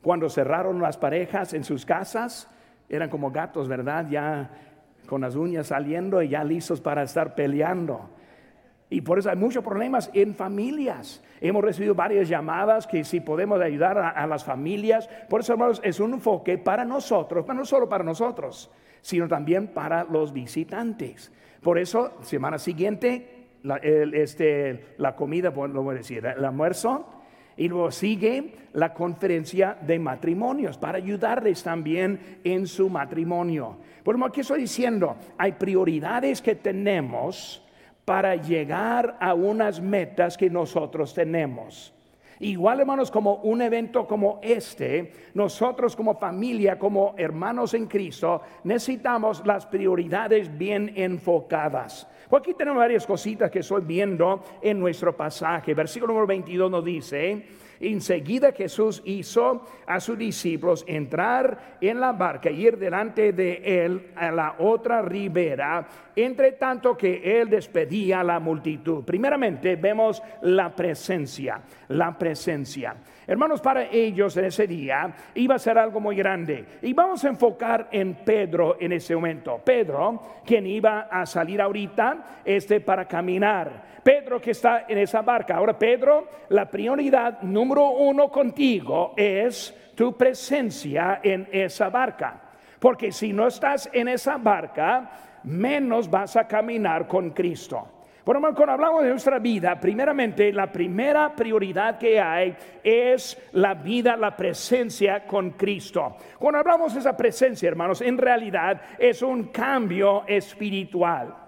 Cuando 0.00 0.28
cerraron 0.28 0.80
las 0.80 0.96
parejas 0.96 1.54
en 1.54 1.62
sus 1.62 1.86
casas, 1.86 2.50
eran 2.88 3.08
como 3.08 3.30
gatos, 3.30 3.68
¿verdad? 3.68 4.08
Ya 4.10 4.50
con 5.06 5.20
las 5.20 5.36
uñas 5.36 5.68
saliendo 5.68 6.20
y 6.20 6.30
ya 6.30 6.42
listos 6.42 6.80
para 6.80 7.04
estar 7.04 7.36
peleando. 7.36 8.10
Y 8.92 9.00
por 9.00 9.18
eso 9.18 9.30
hay 9.30 9.36
muchos 9.36 9.64
problemas 9.64 10.10
en 10.12 10.34
familias. 10.34 11.24
Hemos 11.40 11.64
recibido 11.64 11.94
varias 11.94 12.28
llamadas 12.28 12.86
que 12.86 13.04
si 13.04 13.20
podemos 13.20 13.58
ayudar 13.58 13.96
a, 13.96 14.26
las 14.26 14.44
familias. 14.44 15.08
Por 15.30 15.40
eso, 15.40 15.54
hermanos, 15.54 15.80
es 15.82 15.98
un 15.98 16.12
enfoque 16.12 16.58
para 16.58 16.84
nosotros, 16.84 17.46
no 17.48 17.64
solo 17.64 17.88
para 17.88 18.04
nosotros, 18.04 18.70
sino 19.00 19.26
también 19.28 19.68
para 19.68 20.04
los 20.04 20.34
visitantes. 20.34 21.32
Por 21.62 21.78
eso, 21.78 22.18
semana 22.20 22.58
siguiente, 22.58 23.46
la, 23.62 23.76
este, 23.76 24.88
la 24.98 25.16
comida, 25.16 25.48
lo 25.50 25.82
voy 25.82 25.94
a 25.94 25.98
decir, 25.98 26.26
el 26.26 26.44
almuerzo. 26.44 27.06
Y 27.56 27.68
luego 27.68 27.90
sigue 27.90 28.56
la 28.74 28.92
conferencia 28.92 29.78
de 29.80 29.98
matrimonios 29.98 30.76
para 30.76 30.98
ayudarles 30.98 31.62
también 31.62 32.40
en 32.44 32.66
su 32.66 32.90
matrimonio. 32.90 33.78
Por 34.04 34.18
lo 34.18 34.30
que 34.30 34.42
estoy 34.42 34.60
diciendo, 34.60 35.16
hay 35.38 35.52
prioridades 35.52 36.42
que 36.42 36.56
tenemos 36.56 37.61
para 38.04 38.36
llegar 38.36 39.16
a 39.20 39.34
unas 39.34 39.80
metas 39.80 40.36
que 40.36 40.50
nosotros 40.50 41.14
tenemos. 41.14 41.94
Igual, 42.40 42.80
hermanos, 42.80 43.08
como 43.10 43.36
un 43.36 43.62
evento 43.62 44.04
como 44.04 44.40
este, 44.42 45.12
nosotros 45.34 45.94
como 45.94 46.18
familia, 46.18 46.76
como 46.76 47.14
hermanos 47.16 47.72
en 47.74 47.86
Cristo, 47.86 48.42
necesitamos 48.64 49.46
las 49.46 49.64
prioridades 49.66 50.58
bien 50.58 50.92
enfocadas. 50.96 52.08
Por 52.28 52.40
aquí 52.40 52.54
tenemos 52.54 52.80
varias 52.80 53.06
cositas 53.06 53.48
que 53.48 53.60
estoy 53.60 53.82
viendo 53.82 54.42
en 54.60 54.80
nuestro 54.80 55.16
pasaje. 55.16 55.72
Versículo 55.72 56.14
número 56.14 56.26
22 56.26 56.68
nos 56.68 56.84
dice, 56.84 57.46
Enseguida 57.82 58.52
Jesús 58.52 59.02
hizo 59.04 59.64
a 59.86 59.98
sus 59.98 60.16
discípulos 60.16 60.84
entrar 60.86 61.76
en 61.80 62.00
la 62.00 62.12
barca 62.12 62.48
y 62.48 62.64
ir 62.66 62.78
delante 62.78 63.32
de 63.32 63.60
él 63.84 64.12
a 64.14 64.30
la 64.30 64.54
otra 64.58 65.02
ribera, 65.02 65.86
entre 66.14 66.52
tanto 66.52 66.96
que 66.96 67.40
él 67.40 67.50
despedía 67.50 68.20
a 68.20 68.24
la 68.24 68.38
multitud. 68.38 69.04
Primeramente 69.04 69.74
vemos 69.74 70.22
la 70.42 70.74
presencia, 70.74 71.60
la 71.88 72.16
presencia. 72.16 72.94
Hermanos, 73.26 73.60
para 73.60 73.84
ellos 73.84 74.36
en 74.36 74.46
ese 74.46 74.66
día 74.66 75.12
iba 75.34 75.54
a 75.54 75.58
ser 75.58 75.78
algo 75.78 76.00
muy 76.00 76.16
grande. 76.16 76.64
Y 76.82 76.92
vamos 76.92 77.24
a 77.24 77.28
enfocar 77.28 77.88
en 77.90 78.14
Pedro 78.24 78.76
en 78.80 78.92
ese 78.92 79.14
momento. 79.14 79.60
Pedro, 79.64 80.22
quien 80.44 80.66
iba 80.66 81.08
a 81.10 81.24
salir 81.26 81.60
ahorita, 81.60 82.42
este 82.44 82.80
para 82.80 83.06
caminar. 83.06 83.91
Pedro 84.02 84.40
que 84.40 84.50
está 84.50 84.86
en 84.88 84.98
esa 84.98 85.22
barca. 85.22 85.56
Ahora, 85.56 85.78
Pedro, 85.78 86.28
la 86.48 86.68
prioridad 86.68 87.42
número 87.42 87.90
uno 87.90 88.30
contigo 88.30 89.14
es 89.16 89.74
tu 89.94 90.16
presencia 90.16 91.20
en 91.22 91.48
esa 91.52 91.88
barca. 91.88 92.40
Porque 92.78 93.12
si 93.12 93.32
no 93.32 93.46
estás 93.46 93.88
en 93.92 94.08
esa 94.08 94.38
barca, 94.38 95.10
menos 95.44 96.10
vas 96.10 96.36
a 96.36 96.48
caminar 96.48 97.06
con 97.06 97.30
Cristo. 97.30 97.86
Bueno, 98.24 98.40
cuando 98.54 98.72
hablamos 98.72 99.02
de 99.02 99.10
nuestra 99.10 99.40
vida, 99.40 99.78
primeramente 99.80 100.52
la 100.52 100.70
primera 100.70 101.34
prioridad 101.34 101.98
que 101.98 102.20
hay 102.20 102.56
es 102.82 103.36
la 103.52 103.74
vida, 103.74 104.16
la 104.16 104.36
presencia 104.36 105.26
con 105.26 105.50
Cristo. 105.50 106.16
Cuando 106.38 106.60
hablamos 106.60 106.94
de 106.94 107.00
esa 107.00 107.16
presencia, 107.16 107.68
hermanos, 107.68 108.00
en 108.00 108.16
realidad 108.16 108.80
es 108.96 109.22
un 109.22 109.44
cambio 109.44 110.22
espiritual. 110.28 111.41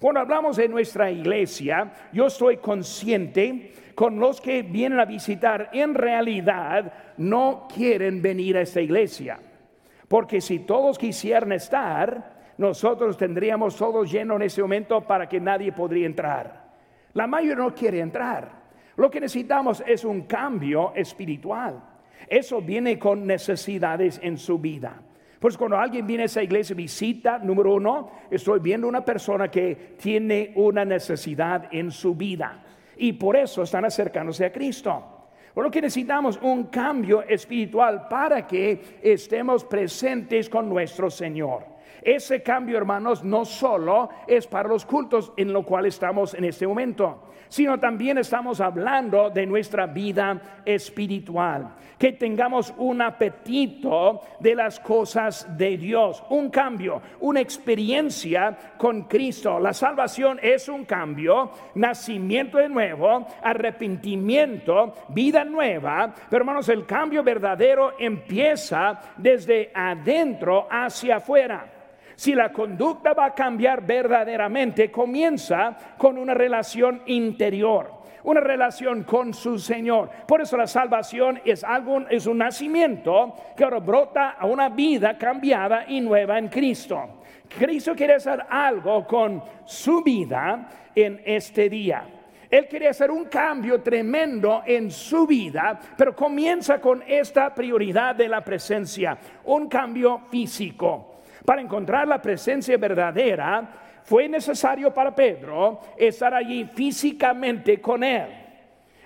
Cuando 0.00 0.20
hablamos 0.20 0.56
de 0.56 0.68
nuestra 0.68 1.10
iglesia, 1.10 1.92
yo 2.12 2.26
estoy 2.26 2.58
consciente 2.58 3.72
con 3.96 4.20
los 4.20 4.40
que 4.40 4.62
vienen 4.62 5.00
a 5.00 5.04
visitar, 5.04 5.70
en 5.72 5.92
realidad 5.92 6.92
no 7.16 7.66
quieren 7.72 8.22
venir 8.22 8.56
a 8.56 8.60
esta 8.60 8.80
iglesia. 8.80 9.40
Porque 10.06 10.40
si 10.40 10.60
todos 10.60 10.98
quisieran 10.98 11.50
estar, 11.50 12.38
nosotros 12.58 13.16
tendríamos 13.16 13.76
todo 13.76 14.04
lleno 14.04 14.36
en 14.36 14.42
ese 14.42 14.62
momento 14.62 15.00
para 15.00 15.28
que 15.28 15.40
nadie 15.40 15.72
podría 15.72 16.06
entrar. 16.06 16.68
La 17.14 17.26
mayoría 17.26 17.56
no 17.56 17.74
quiere 17.74 17.98
entrar. 17.98 18.52
Lo 18.96 19.10
que 19.10 19.20
necesitamos 19.20 19.82
es 19.84 20.04
un 20.04 20.22
cambio 20.22 20.92
espiritual. 20.94 21.82
Eso 22.28 22.60
viene 22.60 22.98
con 23.00 23.26
necesidades 23.26 24.20
en 24.22 24.38
su 24.38 24.58
vida. 24.58 25.02
Pues 25.38 25.56
cuando 25.56 25.78
alguien 25.78 26.06
viene 26.06 26.24
a 26.24 26.26
esa 26.26 26.42
iglesia, 26.42 26.74
visita, 26.74 27.38
número 27.38 27.74
uno, 27.74 28.10
estoy 28.30 28.58
viendo 28.58 28.88
una 28.88 29.04
persona 29.04 29.48
que 29.48 29.94
tiene 29.96 30.52
una 30.56 30.84
necesidad 30.84 31.68
en 31.70 31.92
su 31.92 32.14
vida. 32.14 32.64
Y 32.96 33.12
por 33.12 33.36
eso 33.36 33.62
están 33.62 33.84
acercándose 33.84 34.44
a 34.44 34.52
Cristo. 34.52 35.18
Por 35.54 35.64
lo 35.64 35.70
que 35.70 35.80
necesitamos 35.80 36.38
un 36.42 36.64
cambio 36.64 37.22
espiritual 37.22 38.08
para 38.08 38.46
que 38.46 38.98
estemos 39.02 39.64
presentes 39.64 40.48
con 40.48 40.68
nuestro 40.68 41.08
Señor. 41.08 41.64
Ese 42.02 42.42
cambio, 42.42 42.76
hermanos, 42.76 43.22
no 43.24 43.44
solo 43.44 44.08
es 44.26 44.46
para 44.46 44.68
los 44.68 44.84
cultos 44.84 45.32
en 45.36 45.52
lo 45.52 45.64
cual 45.64 45.86
estamos 45.86 46.34
en 46.34 46.44
este 46.44 46.66
momento, 46.66 47.27
sino 47.48 47.78
también 47.78 48.18
estamos 48.18 48.60
hablando 48.60 49.30
de 49.30 49.46
nuestra 49.46 49.86
vida 49.86 50.40
espiritual. 50.64 51.74
Que 51.98 52.12
tengamos 52.12 52.72
un 52.76 53.02
apetito 53.02 54.20
de 54.38 54.54
las 54.54 54.78
cosas 54.78 55.46
de 55.56 55.76
Dios, 55.76 56.22
un 56.30 56.48
cambio, 56.48 57.02
una 57.20 57.40
experiencia 57.40 58.56
con 58.76 59.02
Cristo. 59.02 59.58
La 59.58 59.72
salvación 59.72 60.38
es 60.40 60.68
un 60.68 60.84
cambio, 60.84 61.50
nacimiento 61.74 62.58
de 62.58 62.68
nuevo, 62.68 63.26
arrepentimiento, 63.42 64.94
vida 65.08 65.44
nueva. 65.44 66.14
Pero 66.30 66.42
hermanos, 66.42 66.68
el 66.68 66.86
cambio 66.86 67.24
verdadero 67.24 67.94
empieza 67.98 69.00
desde 69.16 69.72
adentro 69.74 70.68
hacia 70.70 71.16
afuera 71.16 71.77
si 72.18 72.34
la 72.34 72.52
conducta 72.52 73.12
va 73.12 73.26
a 73.26 73.32
cambiar 73.32 73.86
verdaderamente, 73.86 74.90
comienza 74.90 75.76
con 75.96 76.18
una 76.18 76.34
relación 76.34 77.02
interior 77.06 77.96
una 78.24 78.40
relación 78.40 79.04
con 79.04 79.32
su 79.32 79.58
Señor. 79.58 80.10
Por 80.26 80.42
eso 80.42 80.56
la 80.56 80.66
salvación 80.66 81.40
es 81.44 81.62
algo, 81.64 82.00
es 82.10 82.26
un 82.26 82.38
nacimiento 82.38 83.34
que 83.56 83.64
ahora 83.64 83.78
brota 83.78 84.30
a 84.32 84.44
una 84.44 84.68
vida 84.68 85.16
cambiada 85.16 85.84
y 85.88 86.00
nueva 86.00 86.38
en 86.38 86.48
Cristo. 86.48 87.22
Cristo 87.48 87.94
quiere 87.94 88.16
hacer 88.16 88.44
algo 88.50 89.06
con 89.06 89.42
su 89.64 90.02
vida 90.02 90.68
en 90.94 91.22
este 91.24 91.70
día. 91.70 92.04
Él 92.50 92.66
quiere 92.66 92.88
hacer 92.88 93.10
un 93.10 93.26
cambio 93.26 93.80
tremendo 93.80 94.62
en 94.66 94.90
su 94.90 95.26
vida, 95.26 95.78
pero 95.96 96.14
comienza 96.14 96.80
con 96.80 97.02
esta 97.06 97.54
prioridad 97.54 98.14
de 98.14 98.28
la 98.28 98.42
presencia, 98.42 99.16
un 99.44 99.68
cambio 99.68 100.18
físico. 100.30 101.17
Para 101.48 101.62
encontrar 101.62 102.06
la 102.06 102.20
presencia 102.20 102.76
verdadera, 102.76 103.66
fue 104.04 104.28
necesario 104.28 104.92
para 104.92 105.14
Pedro 105.14 105.80
estar 105.96 106.34
allí 106.34 106.66
físicamente 106.66 107.80
con 107.80 108.04
él. 108.04 108.26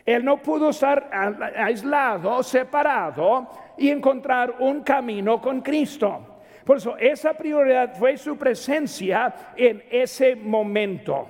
Él 0.05 0.25
no 0.25 0.43
pudo 0.43 0.71
estar 0.71 1.09
aislado, 1.57 2.43
separado 2.43 3.49
y 3.79 3.91
encontrar 3.91 4.57
un 4.59 4.83
camino 4.83 5.41
con 5.41 5.61
Cristo. 5.61 6.41
Por 6.65 6.79
eso 6.79 6.97
esa 6.97 7.33
prioridad 7.33 7.95
fue 7.95 8.17
su 8.17 8.37
presencia 8.37 9.33
en 9.57 9.85
ese 9.89 10.35
momento. 10.35 11.29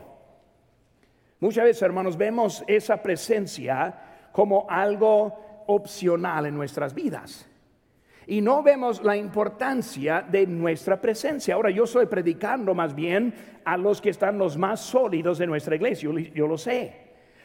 Muchas 1.40 1.64
veces, 1.64 1.82
hermanos, 1.82 2.16
vemos 2.16 2.64
esa 2.66 3.02
presencia 3.02 3.94
como 4.32 4.64
algo 4.66 5.64
opcional 5.66 6.46
en 6.46 6.54
nuestras 6.54 6.94
vidas 6.94 7.51
y 8.26 8.40
no 8.40 8.62
vemos 8.62 9.02
la 9.02 9.16
importancia 9.16 10.22
de 10.22 10.46
nuestra 10.46 11.00
presencia. 11.00 11.54
Ahora 11.54 11.70
yo 11.70 11.84
estoy 11.84 12.06
predicando 12.06 12.74
más 12.74 12.94
bien 12.94 13.34
a 13.64 13.76
los 13.76 14.00
que 14.00 14.10
están 14.10 14.38
los 14.38 14.56
más 14.56 14.80
sólidos 14.80 15.38
de 15.38 15.46
nuestra 15.46 15.76
iglesia, 15.76 16.10
yo, 16.34 16.46
lo 16.46 16.58
sé. 16.58 17.02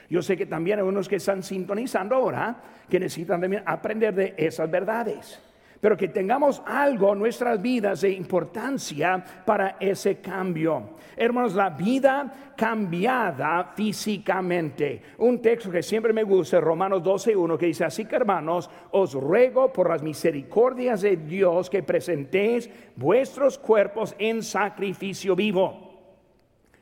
Yo 0.10 0.22
sé 0.22 0.38
que 0.38 0.46
también 0.46 0.80
hay 0.80 0.86
unos 0.86 1.10
que 1.10 1.18
están 1.18 1.44
sintonizando 1.44 2.16
ahora 2.16 2.62
que 2.90 3.00
necesitan 3.00 3.42
también 3.42 3.64
aprender 3.66 4.14
de 4.14 4.34
esas 4.38 4.72
verdades 4.72 5.42
pero 5.80 5.98
que 5.98 6.08
tengamos 6.08 6.62
algo 6.66 7.14
en 7.14 7.20
nuestras 7.20 7.62
vidas 7.62 8.02
de 8.02 8.12
importancia 8.12 9.24
para 9.46 9.78
ese 9.80 10.20
cambio. 10.20 10.98
Hermanos, 11.16 11.56
la 11.56 11.70
vida 11.70 12.54
cambiada 12.56 13.74
físicamente. 13.76 15.02
Un 15.18 15.42
texto 15.42 15.72
que 15.72 15.84
siempre 15.84 16.14
me 16.14 16.24
gusta, 16.24 16.60
Romanos 16.60 17.04
12.1, 17.04 17.58
que 17.58 17.68
dice, 17.68 17.86
así 17.86 18.06
que 18.06 18.16
hermanos, 18.16 18.70
os 18.92 19.14
ruego 19.14 19.72
por 19.72 19.90
las 19.90 20.02
misericordias 20.02 21.02
de 21.02 21.18
Dios 21.18 21.70
que 21.70 21.84
presentéis 21.84 22.70
vuestros 22.96 23.58
cuerpos 23.58 24.16
en 24.18 24.44
sacrificio 24.44 25.36
vivo, 25.36 25.88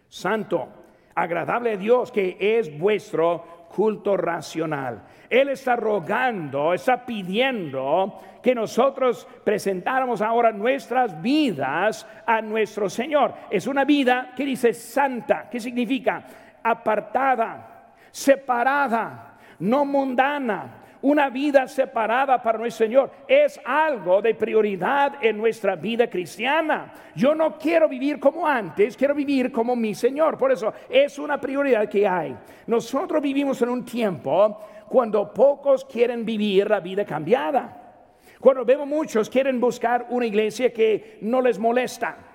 santo, 0.10 0.68
agradable 1.16 1.72
a 1.72 1.78
Dios, 1.78 2.12
que 2.12 2.38
es 2.40 2.78
vuestro 2.78 3.55
culto 3.76 4.16
racional. 4.16 5.02
Él 5.30 5.50
está 5.50 5.76
rogando, 5.76 6.74
está 6.74 7.06
pidiendo 7.06 8.22
que 8.42 8.56
nosotros 8.56 9.28
presentáramos 9.44 10.22
ahora 10.22 10.54
nuestras 10.54 11.22
vidas 11.22 12.08
a 12.26 12.42
nuestro 12.42 12.90
Señor. 12.90 13.34
Es 13.50 13.68
una 13.68 13.84
vida 13.84 14.32
que 14.36 14.46
dice 14.46 14.74
santa, 14.74 15.50
¿qué 15.50 15.60
significa? 15.60 16.24
Apartada, 16.64 17.92
separada, 18.12 19.34
no 19.60 19.84
mundana, 19.84 20.85
una 21.02 21.30
vida 21.30 21.68
separada 21.68 22.42
para 22.42 22.58
nuestro 22.58 22.86
Señor 22.86 23.12
es 23.28 23.60
algo 23.64 24.22
de 24.22 24.36
prioridad 24.36 25.14
en 25.22 25.38
nuestra 25.38 25.76
vida 25.76 26.10
cristiana. 26.10 26.94
Yo 27.16 27.36
no 27.36 27.58
quiero 27.58 27.88
vivir 27.88 28.20
como 28.20 28.48
antes, 28.48 28.98
quiero 28.98 29.14
vivir 29.14 29.52
como 29.52 29.76
mi 29.76 29.94
Señor. 29.94 30.38
Por 30.38 30.52
eso 30.52 30.74
es 30.90 31.20
una 31.20 31.40
prioridad 31.40 31.88
que 31.90 32.08
hay. 32.08 32.36
Nosotros 32.68 33.22
vivimos 33.22 33.62
en 33.62 33.70
un 33.70 33.86
tiempo 33.86 34.60
cuando 34.88 35.34
pocos 35.34 35.86
quieren 35.86 36.26
vivir 36.26 36.70
la 36.70 36.80
vida 36.80 37.06
cambiada. 37.06 37.82
Cuando 38.40 38.66
vemos 38.66 38.88
muchos 38.88 39.30
quieren 39.30 39.60
buscar 39.60 40.08
una 40.10 40.26
iglesia 40.26 40.72
que 40.72 41.20
no 41.22 41.42
les 41.42 41.58
molesta 41.58 42.35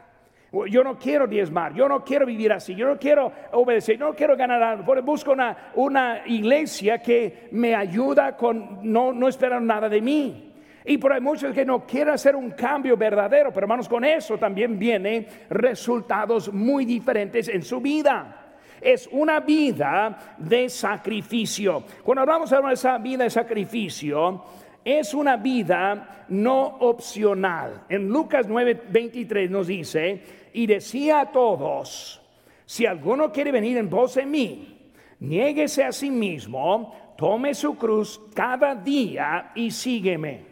Yo 0.68 0.82
no 0.82 0.98
quiero 0.98 1.28
diezmar, 1.28 1.74
yo 1.74 1.88
no 1.88 2.04
quiero 2.04 2.26
vivir 2.26 2.52
así, 2.52 2.74
yo 2.74 2.88
no 2.88 2.98
quiero 2.98 3.30
obedecer, 3.52 3.96
yo 3.96 4.06
no 4.06 4.14
quiero 4.16 4.36
ganar 4.36 4.60
algo. 4.60 5.00
Busco 5.02 5.30
una, 5.30 5.70
una 5.74 6.22
iglesia 6.26 7.00
que 7.00 7.48
me 7.52 7.74
ayuda 7.74 8.36
con 8.36 8.80
no, 8.82 9.12
no 9.12 9.28
esperar 9.28 9.62
nada 9.62 9.88
de 9.88 10.00
mí. 10.00 10.52
Y 10.84 10.98
por 10.98 11.12
hay 11.12 11.20
muchos 11.20 11.54
que 11.54 11.64
no 11.64 11.86
quieren 11.86 12.14
hacer 12.14 12.34
un 12.34 12.50
cambio 12.50 12.96
verdadero, 12.96 13.52
pero 13.52 13.64
hermanos, 13.64 13.88
con 13.88 14.04
eso 14.04 14.38
también 14.38 14.76
vienen 14.76 15.26
resultados 15.50 16.52
muy 16.52 16.84
diferentes 16.84 17.48
en 17.48 17.62
su 17.62 17.80
vida. 17.80 18.54
Es 18.80 19.08
una 19.12 19.40
vida 19.40 20.34
de 20.38 20.68
sacrificio. 20.68 21.84
Cuando 22.02 22.22
hablamos 22.22 22.50
de 22.50 22.72
esa 22.72 22.98
vida 22.98 23.24
de 23.24 23.30
sacrificio, 23.30 24.42
es 24.84 25.12
una 25.12 25.36
vida 25.36 26.24
no 26.28 26.62
opcional. 26.62 27.82
En 27.88 28.08
Lucas 28.08 28.48
9:23 28.48 29.50
nos 29.50 29.66
dice, 29.66 30.22
y 30.52 30.66
decía 30.66 31.20
a 31.20 31.32
todos, 31.32 32.20
si 32.64 32.86
alguno 32.86 33.32
quiere 33.32 33.52
venir 33.52 33.76
en 33.76 33.90
pos 33.90 34.14
de 34.14 34.26
mí, 34.26 34.78
niéguese 35.20 35.84
a 35.84 35.92
sí 35.92 36.10
mismo, 36.10 37.14
tome 37.16 37.54
su 37.54 37.76
cruz 37.76 38.20
cada 38.34 38.74
día 38.74 39.52
y 39.54 39.70
sígueme. 39.70 40.46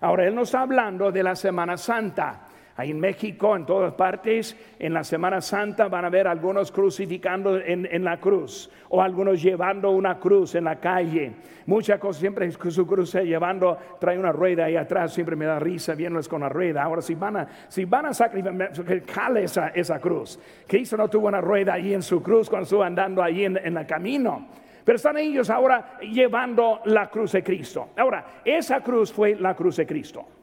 Ahora, 0.00 0.26
Él 0.26 0.34
nos 0.34 0.48
está 0.48 0.62
hablando 0.62 1.12
de 1.12 1.22
la 1.22 1.34
Semana 1.34 1.76
Santa. 1.76 2.47
Ahí 2.78 2.92
en 2.92 3.00
México, 3.00 3.56
en 3.56 3.66
todas 3.66 3.92
partes, 3.94 4.56
en 4.78 4.94
la 4.94 5.02
Semana 5.02 5.40
Santa 5.40 5.88
van 5.88 6.04
a 6.04 6.10
ver 6.10 6.28
algunos 6.28 6.70
crucificando 6.70 7.58
en, 7.58 8.04
la 8.04 8.20
cruz 8.20 8.70
o 8.88 9.02
algunos 9.02 9.42
llevando 9.42 9.90
una 9.90 10.20
cruz 10.20 10.54
en 10.54 10.62
la 10.62 10.76
calle. 10.76 11.32
Muchas 11.66 11.98
cosas, 11.98 12.20
siempre 12.20 12.48
su 12.52 12.86
cruz 12.86 13.14
llevando, 13.14 13.76
trae 13.98 14.16
una 14.16 14.30
rueda 14.30 14.66
ahí 14.66 14.76
atrás, 14.76 15.12
siempre 15.12 15.34
me 15.34 15.44
da 15.44 15.58
risa 15.58 15.96
viéndoles 15.96 16.28
con 16.28 16.42
la 16.42 16.48
rueda. 16.48 16.84
Ahora, 16.84 17.02
si 17.02 17.16
van 17.16 17.38
a, 17.38 17.48
si 17.66 17.84
van 17.84 18.06
a 18.06 18.14
sacrificar, 18.14 19.02
cale 19.02 19.42
esa, 19.42 19.70
esa 19.70 19.98
cruz. 19.98 20.38
Cristo 20.64 20.96
no 20.96 21.08
tuvo 21.08 21.26
una 21.26 21.40
rueda 21.40 21.72
ahí 21.72 21.92
en 21.92 22.02
su 22.02 22.22
cruz 22.22 22.48
cuando 22.48 22.62
estuvo 22.62 22.84
andando 22.84 23.20
ahí 23.20 23.44
en, 23.44 23.56
en 23.56 23.76
el 23.76 23.86
camino. 23.88 24.46
Pero 24.84 24.94
están 24.94 25.18
ellos 25.18 25.50
ahora 25.50 25.98
llevando 26.00 26.80
la 26.84 27.10
cruz 27.10 27.32
de 27.32 27.42
Cristo. 27.42 27.88
Ahora, 27.96 28.24
esa 28.44 28.82
cruz 28.82 29.12
fue 29.12 29.34
la 29.34 29.56
cruz 29.56 29.78
de 29.78 29.84
Cristo. 29.84 30.37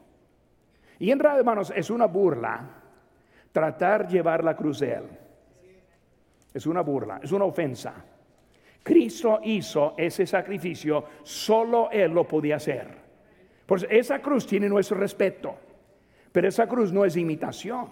Y 0.98 1.10
en 1.10 1.18
realidad, 1.18 1.40
hermanos, 1.40 1.72
es 1.74 1.90
una 1.90 2.06
burla 2.06 2.68
tratar 3.52 4.06
de 4.06 4.14
llevar 4.14 4.44
la 4.44 4.56
cruz 4.56 4.80
de 4.80 4.92
Él. 4.92 5.04
Es 6.52 6.66
una 6.66 6.80
burla, 6.82 7.20
es 7.22 7.32
una 7.32 7.44
ofensa. 7.44 7.94
Cristo 8.82 9.40
hizo 9.42 9.94
ese 9.96 10.26
sacrificio, 10.26 11.04
solo 11.22 11.90
Él 11.90 12.12
lo 12.12 12.26
podía 12.26 12.56
hacer. 12.56 13.06
Por 13.66 13.84
esa 13.92 14.20
cruz 14.20 14.46
tiene 14.46 14.68
nuestro 14.68 14.96
respeto, 14.96 15.56
pero 16.30 16.46
esa 16.46 16.68
cruz 16.68 16.92
no 16.92 17.04
es 17.04 17.16
imitación. 17.16 17.88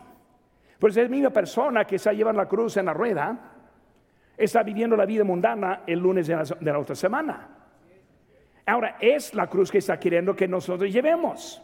Pues 0.78 0.96
es 0.96 1.04
la 1.04 1.08
misma 1.08 1.30
persona 1.30 1.84
que 1.84 1.96
está 1.96 2.12
llevando 2.12 2.42
la 2.42 2.48
cruz 2.48 2.76
en 2.76 2.86
la 2.86 2.92
rueda, 2.92 3.54
está 4.36 4.62
viviendo 4.62 4.96
la 4.96 5.06
vida 5.06 5.24
mundana 5.24 5.82
el 5.86 5.98
lunes 5.98 6.26
de 6.26 6.36
la, 6.72 6.78
otra 6.78 6.94
semana. 6.94 7.48
Ahora, 8.66 8.96
es 9.00 9.34
la 9.34 9.46
cruz 9.46 9.72
que 9.72 9.78
está 9.78 9.98
queriendo 9.98 10.36
que 10.36 10.46
nosotros 10.46 10.92
llevemos. 10.92 11.60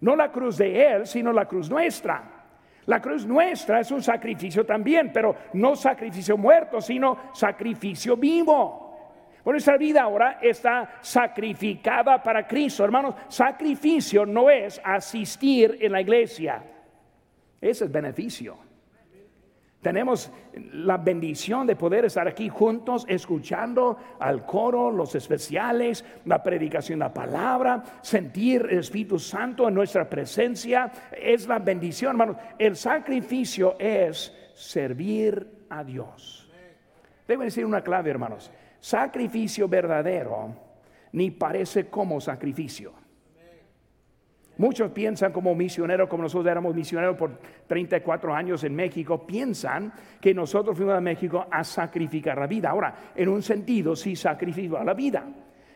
No 0.00 0.16
la 0.16 0.30
cruz 0.30 0.56
de 0.58 0.94
Él, 0.94 1.06
sino 1.06 1.32
la 1.32 1.46
cruz 1.46 1.68
nuestra. 1.68 2.22
La 2.86 3.00
cruz 3.00 3.26
nuestra 3.26 3.80
es 3.80 3.90
un 3.90 4.02
sacrificio 4.02 4.64
también, 4.64 5.12
pero 5.12 5.36
no 5.54 5.76
sacrificio 5.76 6.36
muerto, 6.36 6.80
sino 6.80 7.30
sacrificio 7.34 8.16
vivo. 8.16 8.88
Por 9.42 9.54
nuestra 9.54 9.76
vida 9.76 10.02
ahora 10.02 10.38
está 10.42 10.96
sacrificada 11.00 12.22
para 12.22 12.46
Cristo. 12.46 12.84
Hermanos, 12.84 13.14
sacrificio 13.28 14.24
no 14.26 14.50
es 14.50 14.80
asistir 14.84 15.78
en 15.80 15.92
la 15.92 16.00
iglesia. 16.00 16.62
Ese 17.60 17.84
es 17.84 17.92
beneficio. 17.92 18.67
Tenemos 19.82 20.32
la 20.72 20.96
bendición 20.96 21.64
de 21.66 21.76
poder 21.76 22.04
estar 22.04 22.26
aquí 22.26 22.48
juntos 22.48 23.06
escuchando 23.08 23.96
al 24.18 24.44
coro, 24.44 24.90
los 24.90 25.14
especiales, 25.14 26.04
la 26.24 26.42
predicación, 26.42 26.98
la 26.98 27.14
palabra, 27.14 27.84
sentir 28.02 28.66
el 28.70 28.80
Espíritu 28.80 29.20
Santo 29.20 29.68
en 29.68 29.74
nuestra 29.74 30.08
presencia. 30.08 30.90
Es 31.12 31.46
la 31.46 31.60
bendición, 31.60 32.10
hermanos. 32.10 32.36
El 32.58 32.74
sacrificio 32.74 33.76
es 33.78 34.34
servir 34.54 35.66
a 35.70 35.84
Dios. 35.84 36.50
Debo 37.28 37.44
decir 37.44 37.64
una 37.64 37.82
clave, 37.82 38.10
hermanos. 38.10 38.50
Sacrificio 38.80 39.68
verdadero 39.68 40.56
ni 41.12 41.30
parece 41.30 41.88
como 41.88 42.20
sacrificio. 42.20 42.92
Muchos 44.58 44.90
piensan 44.90 45.32
como 45.32 45.54
misioneros, 45.54 46.08
como 46.08 46.24
nosotros 46.24 46.50
éramos 46.50 46.74
misioneros 46.74 47.16
por 47.16 47.38
34 47.68 48.34
años 48.34 48.64
en 48.64 48.74
México, 48.74 49.24
piensan 49.24 49.92
que 50.20 50.34
nosotros 50.34 50.76
fuimos 50.76 50.96
a 50.96 51.00
México 51.00 51.46
a 51.48 51.62
sacrificar 51.62 52.36
la 52.36 52.48
vida. 52.48 52.70
Ahora, 52.70 53.12
en 53.14 53.28
un 53.28 53.40
sentido, 53.40 53.94
sí 53.94 54.16
sacrificó 54.16 54.82
la 54.82 54.94
vida. 54.94 55.24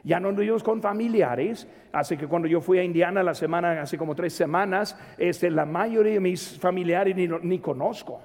Ya 0.02 0.18
no 0.18 0.32
vivimos 0.32 0.64
con 0.64 0.82
familiares, 0.82 1.68
así 1.92 2.16
que 2.16 2.26
cuando 2.26 2.48
yo 2.48 2.60
fui 2.60 2.78
a 2.78 2.82
Indiana 2.82 3.22
la 3.22 3.34
semana, 3.34 3.82
hace 3.82 3.96
como 3.96 4.16
tres 4.16 4.32
semanas, 4.32 4.98
este, 5.16 5.48
la 5.48 5.64
mayoría 5.64 6.14
de 6.14 6.20
mis 6.20 6.58
familiares 6.58 7.14
ni, 7.14 7.28
ni 7.28 7.60
conozco, 7.60 8.20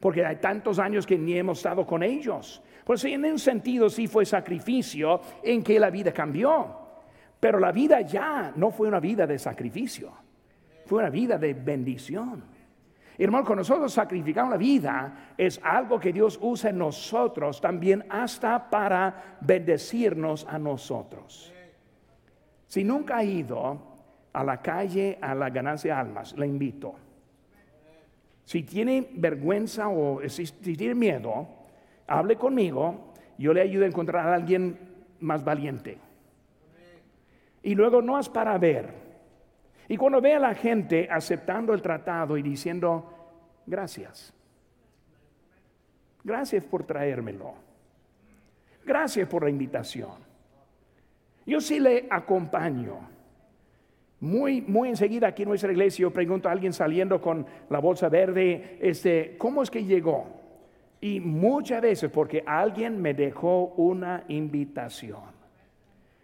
porque 0.00 0.22
hay 0.22 0.36
tantos 0.36 0.78
años 0.78 1.06
que 1.06 1.16
ni 1.16 1.38
hemos 1.38 1.58
estado 1.58 1.86
con 1.86 2.02
ellos. 2.02 2.62
Pues 2.84 3.02
en 3.06 3.24
un 3.24 3.38
sentido 3.38 3.88
sí 3.88 4.06
fue 4.06 4.26
sacrificio 4.26 5.18
en 5.42 5.62
que 5.62 5.80
la 5.80 5.88
vida 5.88 6.12
cambió. 6.12 6.83
Pero 7.44 7.58
la 7.60 7.72
vida 7.72 8.00
ya 8.00 8.54
no 8.56 8.70
fue 8.70 8.88
una 8.88 9.00
vida 9.00 9.26
de 9.26 9.38
sacrificio, 9.38 10.10
fue 10.86 11.00
una 11.00 11.10
vida 11.10 11.36
de 11.36 11.52
bendición. 11.52 12.42
Hermano, 13.18 13.44
cuando 13.44 13.60
nosotros 13.60 13.92
sacrificamos 13.92 14.52
la 14.52 14.56
vida, 14.56 15.34
es 15.36 15.60
algo 15.62 16.00
que 16.00 16.10
Dios 16.10 16.38
usa 16.40 16.70
en 16.70 16.78
nosotros 16.78 17.60
también 17.60 18.06
hasta 18.08 18.70
para 18.70 19.36
bendecirnos 19.42 20.46
a 20.48 20.58
nosotros. 20.58 21.52
Si 22.66 22.82
nunca 22.82 23.18
ha 23.18 23.24
ido 23.24 23.78
a 24.32 24.42
la 24.42 24.62
calle 24.62 25.18
a 25.20 25.34
la 25.34 25.50
ganancia 25.50 25.96
de 25.96 26.00
almas, 26.00 26.34
le 26.38 26.46
invito. 26.46 26.94
Si 28.42 28.62
tiene 28.62 29.10
vergüenza 29.16 29.90
o 29.90 30.26
si 30.30 30.46
tiene 30.46 30.94
miedo, 30.94 31.46
hable 32.06 32.36
conmigo, 32.36 33.12
yo 33.36 33.52
le 33.52 33.60
ayudo 33.60 33.84
a 33.84 33.88
encontrar 33.88 34.28
a 34.28 34.34
alguien 34.34 34.78
más 35.20 35.44
valiente 35.44 36.03
y 37.64 37.74
luego 37.74 38.00
no 38.02 38.20
es 38.20 38.28
para 38.28 38.56
ver. 38.58 38.90
Y 39.88 39.96
cuando 39.96 40.20
ve 40.20 40.34
a 40.34 40.38
la 40.38 40.54
gente 40.54 41.08
aceptando 41.10 41.72
el 41.74 41.82
tratado 41.82 42.36
y 42.36 42.42
diciendo, 42.42 43.10
gracias, 43.66 44.32
gracias 46.22 46.62
por 46.64 46.84
traérmelo, 46.84 47.54
gracias 48.84 49.26
por 49.28 49.42
la 49.44 49.50
invitación. 49.50 50.12
Yo 51.46 51.60
sí 51.60 51.80
le 51.80 52.06
acompaño. 52.10 53.12
Muy, 54.20 54.62
muy 54.62 54.88
enseguida 54.88 55.28
aquí 55.28 55.42
en 55.42 55.50
nuestra 55.50 55.70
iglesia 55.70 56.04
yo 56.04 56.10
pregunto 56.10 56.48
a 56.48 56.52
alguien 56.52 56.72
saliendo 56.72 57.20
con 57.20 57.44
la 57.68 57.78
bolsa 57.78 58.08
verde, 58.08 58.78
este, 58.80 59.36
¿cómo 59.36 59.62
es 59.62 59.70
que 59.70 59.84
llegó? 59.84 60.26
Y 61.00 61.20
muchas 61.20 61.82
veces 61.82 62.10
porque 62.10 62.42
alguien 62.46 63.02
me 63.02 63.12
dejó 63.12 63.74
una 63.76 64.24
invitación. 64.28 65.33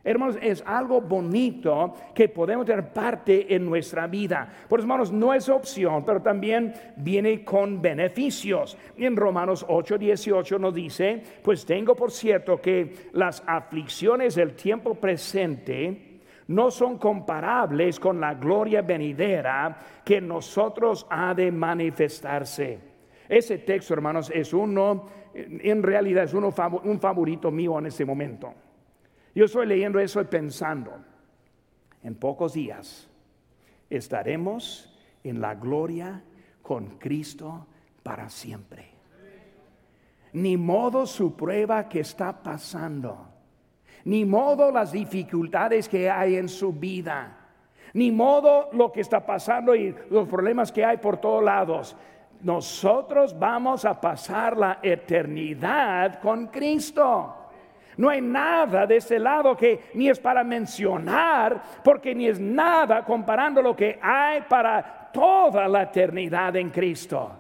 Hermanos, 0.02 0.38
es 0.40 0.62
algo 0.66 1.02
bonito 1.02 1.92
que 2.14 2.30
podemos 2.30 2.64
tener 2.64 2.90
parte 2.90 3.54
en 3.54 3.66
nuestra 3.66 4.06
vida. 4.06 4.50
Por 4.66 4.78
eso, 4.80 4.86
hermanos, 4.86 5.12
no 5.12 5.34
es 5.34 5.48
opción, 5.50 6.04
pero 6.06 6.22
también 6.22 6.72
viene 6.96 7.44
con 7.44 7.82
beneficios. 7.82 8.78
En 8.96 9.14
Romanos 9.14 9.64
8, 9.68 9.98
18 9.98 10.58
nos 10.58 10.72
dice, 10.72 11.22
pues 11.42 11.66
tengo 11.66 11.94
por 11.94 12.10
cierto 12.12 12.62
que 12.62 13.10
las 13.12 13.42
aflicciones 13.46 14.36
del 14.36 14.54
tiempo 14.54 14.94
presente 14.94 16.20
no 16.48 16.70
son 16.70 16.96
comparables 16.96 18.00
con 18.00 18.20
la 18.20 18.34
gloria 18.34 18.80
venidera 18.80 19.76
que 20.02 20.18
nosotros 20.18 21.06
ha 21.10 21.34
de 21.34 21.52
manifestarse. 21.52 22.78
Ese 23.28 23.58
texto, 23.58 23.92
hermanos, 23.92 24.32
es 24.34 24.54
uno, 24.54 25.06
en 25.34 25.82
realidad 25.82 26.24
es 26.24 26.32
uno, 26.32 26.54
un 26.84 26.98
favorito 26.98 27.50
mío 27.50 27.78
en 27.78 27.86
este 27.86 28.06
momento. 28.06 28.54
Yo 29.34 29.44
estoy 29.44 29.66
leyendo 29.66 30.00
eso 30.00 30.20
y 30.20 30.24
pensando, 30.24 30.92
en 32.02 32.14
pocos 32.14 32.54
días 32.54 33.08
estaremos 33.88 34.92
en 35.22 35.40
la 35.40 35.54
gloria 35.54 36.22
con 36.62 36.98
Cristo 36.98 37.66
para 38.02 38.28
siempre. 38.28 38.88
Ni 40.32 40.56
modo 40.56 41.06
su 41.06 41.36
prueba 41.36 41.88
que 41.88 42.00
está 42.00 42.42
pasando, 42.42 43.26
ni 44.04 44.24
modo 44.24 44.70
las 44.70 44.92
dificultades 44.92 45.88
que 45.88 46.08
hay 46.08 46.36
en 46.36 46.48
su 46.48 46.72
vida, 46.72 47.36
ni 47.92 48.12
modo 48.12 48.68
lo 48.72 48.92
que 48.92 49.00
está 49.00 49.26
pasando 49.26 49.74
y 49.74 49.94
los 50.10 50.28
problemas 50.28 50.70
que 50.70 50.84
hay 50.84 50.98
por 50.98 51.18
todos 51.18 51.42
lados. 51.42 51.96
Nosotros 52.42 53.36
vamos 53.38 53.84
a 53.84 54.00
pasar 54.00 54.56
la 54.56 54.78
eternidad 54.82 56.20
con 56.20 56.46
Cristo. 56.46 57.39
No 58.00 58.08
hay 58.08 58.22
nada 58.22 58.86
de 58.86 58.96
ese 58.96 59.18
lado 59.18 59.54
que 59.54 59.90
ni 59.92 60.08
es 60.08 60.18
para 60.18 60.42
mencionar, 60.42 61.60
porque 61.84 62.14
ni 62.14 62.28
es 62.28 62.40
nada 62.40 63.04
comparando 63.04 63.60
lo 63.60 63.76
que 63.76 63.98
hay 64.00 64.40
para 64.48 65.10
toda 65.12 65.68
la 65.68 65.82
eternidad 65.82 66.56
en 66.56 66.70
Cristo. 66.70 67.30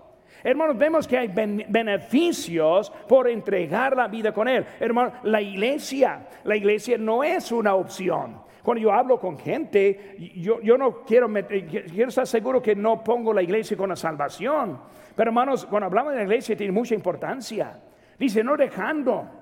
Hermanos, 0.44 0.76
vemos 0.76 1.08
que 1.08 1.16
hay 1.16 1.28
beneficios 1.28 2.90
por 3.08 3.26
entregar 3.28 3.96
la 3.96 4.06
vida 4.06 4.32
con 4.32 4.48
Él. 4.48 4.66
Hermanos, 4.78 5.14
la 5.22 5.40
iglesia, 5.40 6.26
la 6.44 6.56
iglesia 6.56 6.98
no 6.98 7.24
es 7.24 7.50
una 7.52 7.74
opción. 7.74 8.42
Cuando 8.62 8.82
yo 8.82 8.92
hablo 8.92 9.18
con 9.18 9.38
gente, 9.38 10.14
yo, 10.36 10.76
no 10.76 11.04
quiero, 11.06 11.26
quiero 11.32 12.08
estar 12.10 12.26
seguro 12.26 12.60
que 12.60 12.76
no 12.76 13.02
pongo 13.02 13.32
la 13.32 13.40
iglesia 13.40 13.78
con 13.78 13.88
la 13.88 13.96
salvación. 13.96 14.78
Pero 15.16 15.30
hermanos, 15.30 15.64
cuando 15.64 15.86
hablamos 15.86 16.12
de 16.12 16.18
la 16.18 16.24
iglesia 16.24 16.54
tiene 16.54 16.72
mucha 16.72 16.94
importancia. 16.94 17.80
Dice, 18.18 18.44
no 18.44 18.58
dejando 18.58 19.39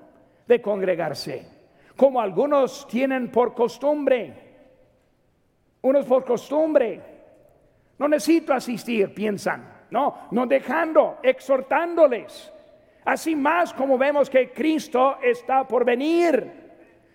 de 0.49 0.61
congregarse, 0.63 1.45
como 1.95 2.19
algunos 2.19 2.87
tienen 2.87 3.31
por 3.31 3.53
costumbre. 3.53 4.33
Unos 5.81 6.05
por 6.05 6.25
costumbre. 6.25 6.99
No 7.99 8.07
necesito 8.07 8.51
asistir, 8.51 9.13
piensan. 9.13 9.85
No, 9.91 10.27
no 10.31 10.47
dejando, 10.47 11.19
exhortándoles. 11.21 12.51
Así 13.05 13.35
más 13.35 13.73
como 13.73 13.97
vemos 13.99 14.27
que 14.27 14.51
Cristo 14.51 15.17
está 15.21 15.67
por 15.67 15.85
venir. 15.85 16.58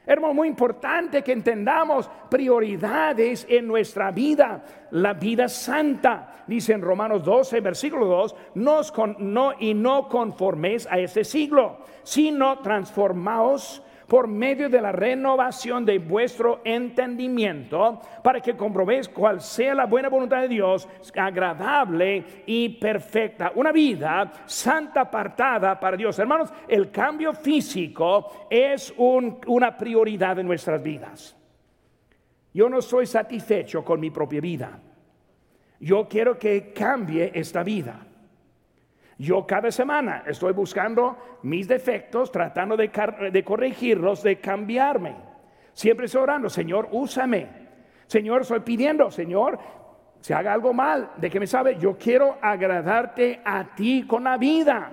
Hermano, 0.06 0.34
muy 0.34 0.48
importante 0.48 1.22
que 1.22 1.32
entendamos 1.32 2.10
prioridades 2.28 3.46
en 3.48 3.66
nuestra 3.66 4.10
vida. 4.10 4.62
La 4.90 5.14
vida 5.14 5.48
santa, 5.48 6.44
dice 6.46 6.74
en 6.74 6.82
Romanos 6.82 7.24
12, 7.24 7.60
versículo 7.60 8.06
2, 8.06 8.36
no, 8.54 9.52
y 9.58 9.72
no 9.72 10.08
conforméis 10.08 10.86
a 10.90 10.98
este 10.98 11.24
siglo, 11.24 11.78
sino 12.02 12.58
transformaos 12.58 13.82
por 14.06 14.28
medio 14.28 14.68
de 14.68 14.80
la 14.80 14.92
renovación 14.92 15.84
de 15.84 15.98
vuestro 15.98 16.60
entendimiento, 16.64 18.00
para 18.22 18.40
que 18.40 18.56
comprobéis 18.56 19.08
cuál 19.08 19.40
sea 19.40 19.74
la 19.74 19.86
buena 19.86 20.08
voluntad 20.08 20.42
de 20.42 20.48
Dios, 20.48 20.88
agradable 21.16 22.24
y 22.46 22.68
perfecta. 22.68 23.52
Una 23.54 23.72
vida 23.72 24.32
santa 24.46 25.02
apartada 25.02 25.78
para 25.78 25.96
Dios. 25.96 26.18
Hermanos, 26.18 26.52
el 26.68 26.90
cambio 26.90 27.32
físico 27.32 28.46
es 28.50 28.92
una 28.96 29.76
prioridad 29.76 30.38
en 30.38 30.46
nuestras 30.46 30.82
vidas. 30.82 31.36
Yo 32.52 32.68
no 32.68 32.80
soy 32.80 33.06
satisfecho 33.06 33.84
con 33.84 33.98
mi 34.00 34.10
propia 34.10 34.40
vida. 34.40 34.80
Yo 35.80 36.08
quiero 36.08 36.38
que 36.38 36.72
cambie 36.72 37.32
esta 37.34 37.62
vida. 37.62 38.06
Yo 39.24 39.46
cada 39.46 39.70
semana 39.70 40.22
estoy 40.26 40.52
buscando 40.52 41.38
mis 41.44 41.66
defectos, 41.66 42.30
tratando 42.30 42.76
de, 42.76 42.90
corregirlos, 43.42 44.22
de 44.22 44.38
cambiarme. 44.38 45.16
Siempre 45.72 46.06
estoy 46.06 46.22
orando, 46.22 46.50
Señor, 46.50 46.88
úsame. 46.92 47.48
Señor, 48.06 48.42
estoy 48.42 48.60
pidiendo, 48.60 49.10
Señor, 49.10 49.58
si 50.20 50.34
haga 50.34 50.52
algo 50.52 50.74
mal, 50.74 51.12
de 51.16 51.30
que 51.30 51.40
me 51.40 51.46
sabe, 51.46 51.78
yo 51.78 51.96
quiero 51.96 52.36
agradarte 52.42 53.40
a 53.42 53.74
ti 53.74 54.04
con 54.06 54.24
la 54.24 54.36
vida. 54.36 54.92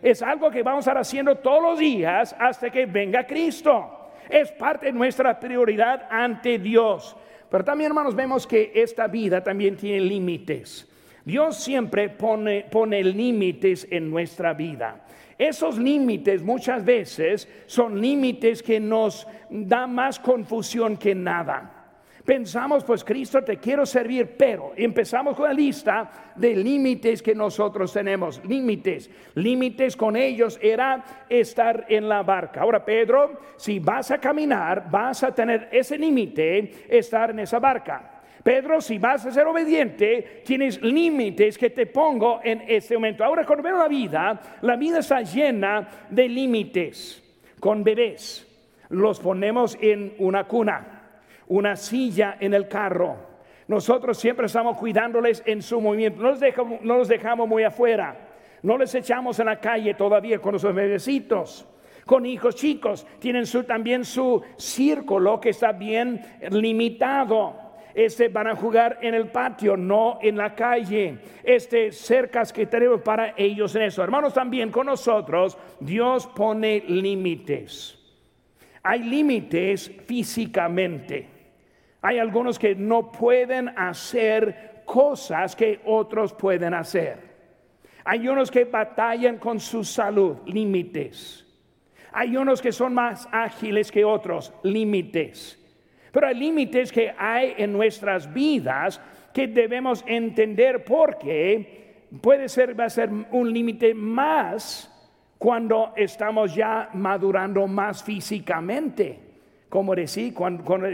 Es 0.00 0.22
algo 0.22 0.52
que 0.52 0.62
vamos 0.62 0.86
a 0.86 0.90
estar 0.90 0.98
haciendo 0.98 1.38
todos 1.38 1.62
los 1.62 1.78
días 1.78 2.34
hasta 2.38 2.70
que 2.70 2.86
venga 2.86 3.26
Cristo. 3.26 4.12
Es 4.28 4.52
parte 4.52 4.86
de 4.86 4.92
nuestra 4.92 5.40
prioridad 5.40 6.06
ante 6.08 6.60
Dios. 6.60 7.16
Pero 7.50 7.64
también, 7.64 7.90
hermanos, 7.90 8.14
vemos 8.14 8.46
que 8.46 8.70
esta 8.72 9.08
vida 9.08 9.42
también 9.42 9.76
tiene 9.76 10.00
límites. 10.00 10.93
Dios 11.24 11.56
siempre 11.56 12.10
pone, 12.10 12.66
pone 12.70 13.02
límites 13.02 13.86
en 13.90 14.10
nuestra 14.10 14.52
vida. 14.52 15.04
Esos 15.38 15.78
límites 15.78 16.42
muchas 16.42 16.84
veces 16.84 17.48
son 17.66 18.00
límites 18.00 18.62
que 18.62 18.78
nos 18.78 19.26
da 19.50 19.86
más 19.86 20.18
confusión 20.18 20.96
que 20.96 21.14
nada. 21.14 21.84
Pensamos, 22.24 22.84
pues 22.84 23.04
Cristo 23.04 23.44
te 23.44 23.58
quiero 23.58 23.84
servir, 23.84 24.36
pero 24.38 24.72
empezamos 24.76 25.36
con 25.36 25.44
la 25.44 25.52
lista 25.52 26.32
de 26.34 26.56
límites 26.56 27.22
que 27.22 27.34
nosotros 27.34 27.92
tenemos. 27.92 28.42
Límites, 28.46 29.10
límites 29.34 29.94
con 29.94 30.16
ellos 30.16 30.58
era 30.62 31.04
estar 31.28 31.84
en 31.88 32.08
la 32.08 32.22
barca. 32.22 32.62
Ahora, 32.62 32.82
Pedro, 32.82 33.40
si 33.56 33.78
vas 33.78 34.10
a 34.10 34.18
caminar, 34.18 34.90
vas 34.90 35.22
a 35.22 35.34
tener 35.34 35.68
ese 35.70 35.98
límite, 35.98 36.86
estar 36.88 37.30
en 37.30 37.40
esa 37.40 37.58
barca. 37.58 38.13
Pedro, 38.44 38.82
si 38.82 38.98
vas 38.98 39.24
a 39.24 39.30
ser 39.30 39.46
obediente, 39.46 40.42
tienes 40.44 40.80
límites 40.82 41.56
que 41.56 41.70
te 41.70 41.86
pongo 41.86 42.40
en 42.44 42.62
este 42.68 42.94
momento. 42.94 43.24
Ahora, 43.24 43.46
cuando 43.46 43.62
veo 43.62 43.78
la 43.78 43.88
vida, 43.88 44.38
la 44.60 44.76
vida 44.76 44.98
está 44.98 45.22
llena 45.22 45.88
de 46.10 46.28
límites. 46.28 47.22
Con 47.58 47.82
bebés, 47.82 48.46
los 48.90 49.18
ponemos 49.18 49.78
en 49.80 50.14
una 50.18 50.44
cuna, 50.44 51.22
una 51.48 51.74
silla 51.74 52.36
en 52.38 52.52
el 52.52 52.68
carro. 52.68 53.16
Nosotros 53.66 54.18
siempre 54.18 54.44
estamos 54.44 54.76
cuidándoles 54.76 55.42
en 55.46 55.62
su 55.62 55.80
movimiento. 55.80 56.20
No 56.20 56.28
los 56.28 56.40
dejamos, 56.40 56.82
no 56.82 56.98
los 56.98 57.08
dejamos 57.08 57.48
muy 57.48 57.62
afuera. 57.62 58.28
No 58.62 58.76
les 58.76 58.94
echamos 58.94 59.38
en 59.38 59.46
la 59.46 59.58
calle 59.58 59.94
todavía 59.94 60.38
con 60.38 60.52
los 60.52 60.62
bebecitos 60.62 61.66
con 62.04 62.26
hijos 62.26 62.56
chicos. 62.56 63.06
Tienen 63.18 63.46
su, 63.46 63.64
también 63.64 64.04
su 64.04 64.42
círculo 64.58 65.40
que 65.40 65.48
está 65.48 65.72
bien 65.72 66.20
limitado 66.50 67.63
este 67.94 68.28
van 68.28 68.48
a 68.48 68.56
jugar 68.56 68.98
en 69.00 69.14
el 69.14 69.28
patio, 69.28 69.76
no 69.76 70.18
en 70.20 70.36
la 70.36 70.54
calle. 70.54 71.18
Este 71.42 71.92
cercas 71.92 72.52
que 72.52 72.66
tenemos 72.66 73.00
para 73.02 73.34
ellos 73.36 73.74
en 73.76 73.82
eso. 73.82 74.02
Hermanos, 74.02 74.34
también 74.34 74.70
con 74.70 74.86
nosotros 74.86 75.56
Dios 75.78 76.26
pone 76.26 76.82
límites. 76.86 77.98
Hay 78.82 79.04
límites 79.04 79.90
físicamente. 80.06 81.28
Hay 82.02 82.18
algunos 82.18 82.58
que 82.58 82.74
no 82.74 83.10
pueden 83.10 83.70
hacer 83.78 84.82
cosas 84.84 85.56
que 85.56 85.80
otros 85.86 86.34
pueden 86.34 86.74
hacer. 86.74 87.34
Hay 88.04 88.28
unos 88.28 88.50
que 88.50 88.64
batallan 88.64 89.38
con 89.38 89.58
su 89.58 89.84
salud, 89.84 90.36
límites. 90.44 91.46
Hay 92.12 92.36
unos 92.36 92.60
que 92.60 92.72
son 92.72 92.92
más 92.92 93.26
ágiles 93.32 93.90
que 93.90 94.04
otros, 94.04 94.52
límites. 94.62 95.58
Pero 96.14 96.28
hay 96.28 96.36
límites 96.36 96.92
que 96.92 97.12
hay 97.18 97.54
en 97.56 97.72
nuestras 97.72 98.32
vidas 98.32 99.00
que 99.32 99.48
debemos 99.48 100.04
entender 100.06 100.84
porque 100.84 102.06
puede 102.22 102.48
ser, 102.48 102.78
va 102.78 102.84
a 102.84 102.88
ser 102.88 103.10
un 103.32 103.52
límite 103.52 103.94
más 103.94 104.88
cuando 105.36 105.92
estamos 105.96 106.54
ya 106.54 106.90
madurando 106.94 107.66
más 107.66 108.04
físicamente, 108.04 109.18
como, 109.68 109.94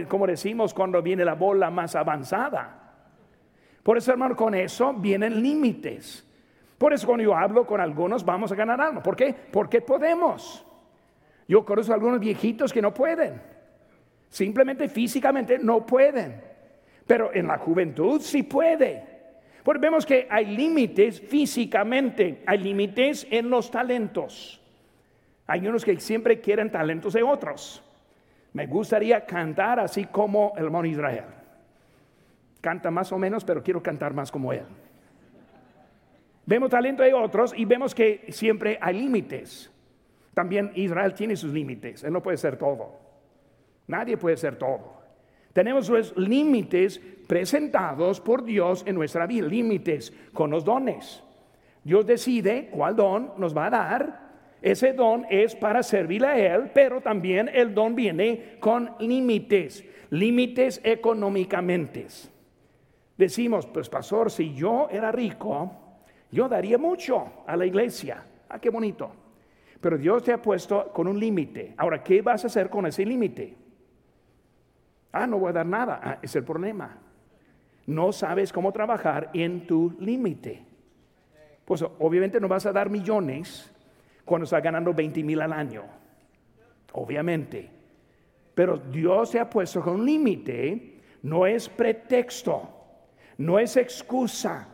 como 0.08 0.26
decimos 0.26 0.72
cuando 0.72 1.02
viene 1.02 1.22
la 1.22 1.34
bola 1.34 1.70
más 1.70 1.94
avanzada. 1.96 2.94
Por 3.82 3.98
eso, 3.98 4.12
hermano, 4.12 4.34
con 4.34 4.54
eso 4.54 4.94
vienen 4.94 5.42
límites. 5.42 6.26
Por 6.78 6.94
eso 6.94 7.06
cuando 7.06 7.24
yo 7.24 7.36
hablo 7.36 7.66
con 7.66 7.78
algunos 7.78 8.24
vamos 8.24 8.52
a 8.52 8.54
ganar 8.54 8.80
algo. 8.80 9.02
¿Por 9.02 9.16
qué? 9.16 9.34
Porque 9.52 9.82
podemos. 9.82 10.64
Yo 11.46 11.62
conozco 11.62 11.92
a 11.92 11.96
algunos 11.96 12.20
viejitos 12.20 12.72
que 12.72 12.80
no 12.80 12.94
pueden. 12.94 13.49
Simplemente 14.30 14.88
físicamente 14.88 15.58
no 15.58 15.84
pueden. 15.84 16.40
Pero 17.06 17.34
en 17.34 17.48
la 17.48 17.58
juventud 17.58 18.20
sí 18.20 18.44
puede. 18.44 19.04
Porque 19.64 19.80
vemos 19.80 20.06
que 20.06 20.26
hay 20.30 20.46
límites 20.46 21.20
físicamente, 21.20 22.42
hay 22.46 22.58
límites 22.58 23.26
en 23.30 23.50
los 23.50 23.70
talentos. 23.70 24.60
Hay 25.46 25.66
unos 25.66 25.84
que 25.84 25.98
siempre 25.98 26.40
quieren 26.40 26.70
talentos 26.70 27.12
de 27.12 27.24
otros. 27.24 27.82
Me 28.52 28.66
gustaría 28.66 29.26
cantar 29.26 29.80
así 29.80 30.06
como 30.06 30.52
el 30.56 30.64
hermano 30.64 30.86
Israel. 30.86 31.24
Canta 32.60 32.90
más 32.90 33.10
o 33.12 33.18
menos, 33.18 33.44
pero 33.44 33.62
quiero 33.62 33.82
cantar 33.82 34.14
más 34.14 34.30
como 34.30 34.52
él. 34.52 34.64
Vemos 36.46 36.70
talento 36.70 37.02
de 37.02 37.14
otros 37.14 37.52
y 37.56 37.64
vemos 37.64 37.94
que 37.94 38.26
siempre 38.28 38.78
hay 38.80 39.00
límites. 39.00 39.70
También 40.34 40.70
Israel 40.74 41.14
tiene 41.14 41.36
sus 41.36 41.52
límites, 41.52 42.04
él 42.04 42.12
no 42.12 42.22
puede 42.22 42.36
ser 42.36 42.56
todo. 42.56 43.09
Nadie 43.90 44.16
puede 44.16 44.36
ser 44.36 44.56
todo. 44.56 45.00
Tenemos 45.52 45.88
los 45.88 46.16
límites 46.16 47.00
presentados 47.26 48.20
por 48.20 48.44
Dios 48.44 48.84
en 48.86 48.94
nuestra 48.94 49.26
vida, 49.26 49.48
límites 49.48 50.12
con 50.32 50.50
los 50.50 50.64
dones. 50.64 51.24
Dios 51.82 52.06
decide 52.06 52.68
cuál 52.70 52.94
don 52.94 53.32
nos 53.36 53.56
va 53.56 53.66
a 53.66 53.70
dar. 53.70 54.30
Ese 54.62 54.92
don 54.92 55.26
es 55.28 55.56
para 55.56 55.82
servirle 55.82 56.28
a 56.28 56.54
Él, 56.54 56.70
pero 56.72 57.00
también 57.00 57.50
el 57.52 57.74
don 57.74 57.96
viene 57.96 58.58
con 58.60 58.90
límites, 59.00 59.84
límites 60.10 60.80
económicamente. 60.84 62.06
Decimos, 63.16 63.66
pues 63.66 63.88
pastor, 63.88 64.30
si 64.30 64.54
yo 64.54 64.86
era 64.88 65.10
rico, 65.10 65.72
yo 66.30 66.48
daría 66.48 66.78
mucho 66.78 67.42
a 67.44 67.56
la 67.56 67.66
iglesia. 67.66 68.22
Ah, 68.48 68.60
qué 68.60 68.70
bonito. 68.70 69.10
Pero 69.80 69.98
Dios 69.98 70.22
te 70.22 70.32
ha 70.32 70.40
puesto 70.40 70.92
con 70.92 71.08
un 71.08 71.18
límite. 71.18 71.74
Ahora, 71.76 72.04
¿qué 72.04 72.22
vas 72.22 72.44
a 72.44 72.46
hacer 72.46 72.68
con 72.70 72.86
ese 72.86 73.04
límite? 73.04 73.59
Ah, 75.12 75.26
no 75.26 75.38
voy 75.38 75.50
a 75.50 75.54
dar 75.54 75.66
nada. 75.66 76.00
Ah, 76.02 76.18
es 76.22 76.34
el 76.36 76.44
problema. 76.44 76.96
No 77.86 78.12
sabes 78.12 78.52
cómo 78.52 78.72
trabajar 78.72 79.30
en 79.34 79.66
tu 79.66 79.96
límite. 80.00 80.64
Pues 81.64 81.82
obviamente 81.82 82.40
no 82.40 82.48
vas 82.48 82.66
a 82.66 82.72
dar 82.72 82.90
millones 82.90 83.72
cuando 84.24 84.44
estás 84.44 84.62
ganando 84.62 84.94
20 84.94 85.22
mil 85.22 85.40
al 85.40 85.52
año. 85.52 85.84
Obviamente. 86.92 87.70
Pero 88.54 88.76
Dios 88.76 89.30
te 89.30 89.40
ha 89.40 89.48
puesto 89.48 89.80
con 89.80 89.94
un 89.94 90.06
límite. 90.06 91.00
No 91.22 91.46
es 91.46 91.68
pretexto. 91.68 92.68
No 93.38 93.58
es 93.58 93.76
excusa. 93.76 94.68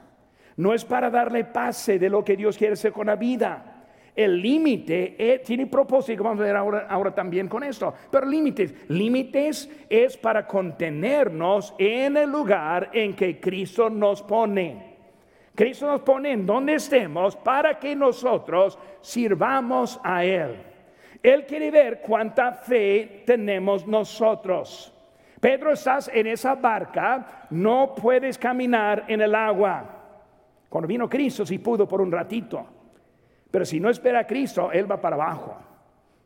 No 0.56 0.72
es 0.72 0.84
para 0.84 1.10
darle 1.10 1.44
pase 1.44 1.98
de 1.98 2.08
lo 2.08 2.24
que 2.24 2.36
Dios 2.36 2.56
quiere 2.56 2.74
hacer 2.74 2.92
con 2.92 3.06
la 3.06 3.16
vida. 3.16 3.75
El 4.16 4.40
límite 4.40 5.14
eh, 5.18 5.42
tiene 5.44 5.66
propósito, 5.66 6.24
vamos 6.24 6.40
a 6.40 6.44
ver 6.44 6.56
ahora, 6.56 6.86
ahora 6.88 7.14
también 7.14 7.48
con 7.48 7.62
esto. 7.62 7.92
Pero 8.10 8.24
límites, 8.24 8.74
límites 8.88 9.70
es 9.90 10.16
para 10.16 10.46
contenernos 10.46 11.74
en 11.76 12.16
el 12.16 12.30
lugar 12.30 12.88
en 12.94 13.14
que 13.14 13.38
Cristo 13.38 13.90
nos 13.90 14.22
pone. 14.22 14.96
Cristo 15.54 15.86
nos 15.86 16.00
pone 16.00 16.32
en 16.32 16.46
donde 16.46 16.74
estemos 16.74 17.36
para 17.36 17.78
que 17.78 17.94
nosotros 17.94 18.78
sirvamos 19.02 20.00
a 20.02 20.24
Él. 20.24 20.56
Él 21.22 21.44
quiere 21.44 21.70
ver 21.70 22.00
cuánta 22.00 22.52
fe 22.52 23.22
tenemos 23.26 23.86
nosotros. 23.86 24.94
Pedro, 25.40 25.72
estás 25.72 26.10
en 26.12 26.26
esa 26.26 26.54
barca, 26.54 27.46
no 27.50 27.94
puedes 27.94 28.38
caminar 28.38 29.04
en 29.08 29.20
el 29.20 29.34
agua. 29.34 29.96
Cuando 30.68 30.88
vino 30.88 31.08
Cristo, 31.08 31.44
sí 31.44 31.58
pudo 31.58 31.86
por 31.86 32.00
un 32.00 32.10
ratito. 32.10 32.75
Pero 33.50 33.64
si 33.64 33.80
no 33.80 33.90
espera 33.90 34.20
a 34.20 34.26
Cristo, 34.26 34.70
Él 34.72 34.90
va 34.90 35.00
para 35.00 35.16
abajo. 35.16 35.56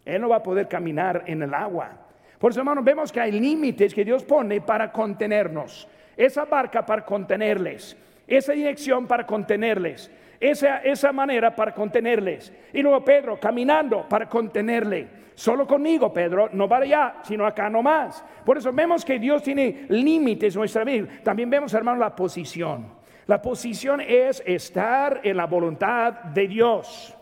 Él 0.05 0.21
no 0.21 0.29
va 0.29 0.37
a 0.37 0.43
poder 0.43 0.69
caminar 0.69 1.25
en 1.27 1.43
el 1.43 1.55
agua. 1.55 1.91
Por 2.39 2.51
eso, 2.51 2.61
hermanos, 2.61 2.85
vemos 2.85 3.13
que 3.13 3.21
hay 3.21 3.33
límites 3.33 3.95
que 3.95 4.05
Dios 4.05 4.25
pone 4.25 4.61
para 4.61 4.91
contenernos. 4.91 5.87
Esa 6.17 6.45
barca 6.47 6.85
para 6.85 7.05
contenerles. 7.05 7.97
Esa 8.27 8.53
dirección 8.53 9.07
para 9.07 9.27
contenerles. 9.27 10.11
Esa, 10.41 10.79
esa 10.79 11.13
manera 11.13 11.55
para 11.55 11.75
contenerles. 11.75 12.53
Y 12.73 12.81
luego 12.81 13.05
Pedro 13.05 13.39
caminando 13.39 14.09
para 14.09 14.29
contenerle. 14.29 15.21
Solo 15.35 15.67
conmigo, 15.67 16.13
Pedro, 16.13 16.51
no 16.53 16.69
para 16.69 16.85
allá, 16.85 17.15
sino 17.23 17.47
acá 17.47 17.71
nomás. 17.71 18.25
Por 18.45 18.59
eso 18.59 18.73
vemos 18.73 19.05
que 19.05 19.19
Dios 19.19 19.43
tiene 19.43 19.87
límites 19.89 20.55
en 20.55 20.59
nuestra 20.61 20.85
vida. 20.85 21.09
También 21.23 21.49
vemos, 21.49 21.73
hermano, 21.75 21.99
la 21.99 22.15
posición. 22.15 23.00
La 23.31 23.41
posición 23.41 24.01
es 24.01 24.43
estar 24.45 25.21
en 25.23 25.37
la 25.37 25.47
voluntad 25.47 26.15
de 26.35 26.49
Dios. 26.49 27.17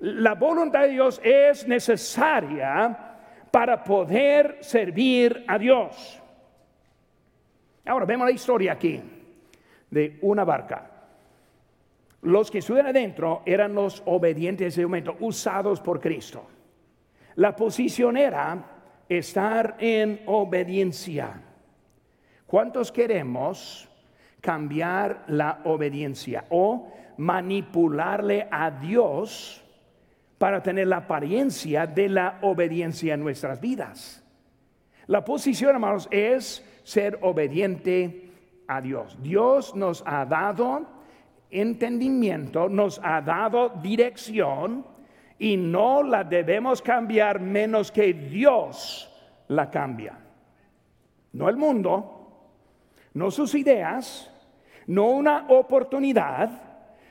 La 0.00 0.34
voluntad 0.34 0.80
de 0.80 0.88
Dios 0.88 1.20
es 1.22 1.68
necesaria 1.68 3.14
para 3.48 3.84
poder 3.84 4.58
servir 4.60 5.44
a 5.46 5.56
Dios. 5.56 6.20
Ahora 7.84 8.06
vemos 8.06 8.26
la 8.26 8.32
historia 8.32 8.72
aquí 8.72 9.00
de 9.88 10.18
una 10.22 10.42
barca. 10.42 10.90
Los 12.22 12.50
que 12.50 12.58
estuvieron 12.58 12.90
adentro 12.90 13.42
eran 13.46 13.72
los 13.72 14.02
obedientes 14.06 14.74
de 14.74 14.82
momento, 14.82 15.16
usados 15.20 15.80
por 15.80 16.00
Cristo. 16.00 16.44
La 17.36 17.54
posición 17.54 18.16
era 18.16 18.64
estar 19.08 19.76
en 19.78 20.22
obediencia. 20.26 21.40
¿Cuántos 22.48 22.90
queremos 22.90 23.88
cambiar 24.44 25.24
la 25.28 25.62
obediencia 25.64 26.44
o 26.50 26.92
manipularle 27.16 28.46
a 28.50 28.70
Dios 28.70 29.64
para 30.36 30.62
tener 30.62 30.86
la 30.88 30.98
apariencia 30.98 31.86
de 31.86 32.10
la 32.10 32.40
obediencia 32.42 33.14
en 33.14 33.20
nuestras 33.20 33.58
vidas. 33.58 34.22
La 35.06 35.24
posición, 35.24 35.70
hermanos, 35.70 36.08
es 36.10 36.62
ser 36.82 37.18
obediente 37.22 38.30
a 38.68 38.82
Dios. 38.82 39.16
Dios 39.22 39.74
nos 39.74 40.02
ha 40.06 40.26
dado 40.26 40.86
entendimiento, 41.50 42.68
nos 42.68 43.00
ha 43.02 43.22
dado 43.22 43.70
dirección 43.82 44.84
y 45.38 45.56
no 45.56 46.02
la 46.02 46.22
debemos 46.22 46.82
cambiar 46.82 47.40
menos 47.40 47.90
que 47.90 48.12
Dios 48.12 49.10
la 49.48 49.70
cambia. 49.70 50.18
No 51.32 51.48
el 51.48 51.56
mundo, 51.56 52.14
no 53.14 53.30
sus 53.30 53.54
ideas, 53.54 54.30
no 54.86 55.06
una 55.06 55.46
oportunidad, 55.48 56.50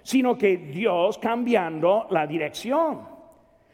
sino 0.02 0.38
que 0.38 0.58
Dios 0.58 1.18
cambiando 1.18 2.08
la 2.10 2.28
dirección. 2.28 3.14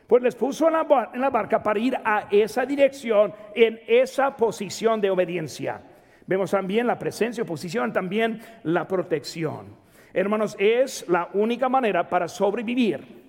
Pues 0.07 0.23
les 0.23 0.35
puso 0.35 0.67
en 0.67 0.73
la, 1.21 1.29
barca 1.29 1.61
para 1.61 1.79
ir 1.79 1.95
a 2.03 2.27
esa 2.31 2.65
dirección, 2.65 3.33
en 3.53 3.79
esa 3.87 4.35
posición 4.35 4.99
de 4.99 5.09
obediencia. 5.11 5.81
Vemos 6.25 6.51
también 6.51 6.87
la 6.87 6.97
presencia, 6.97 7.43
oposición, 7.43 7.93
también 7.93 8.41
la 8.63 8.87
protección. 8.87 9.75
Hermanos, 10.13 10.55
es 10.59 11.07
la 11.07 11.29
única 11.33 11.69
manera 11.69 12.09
para 12.09 12.27
sobrevivir. 12.27 13.19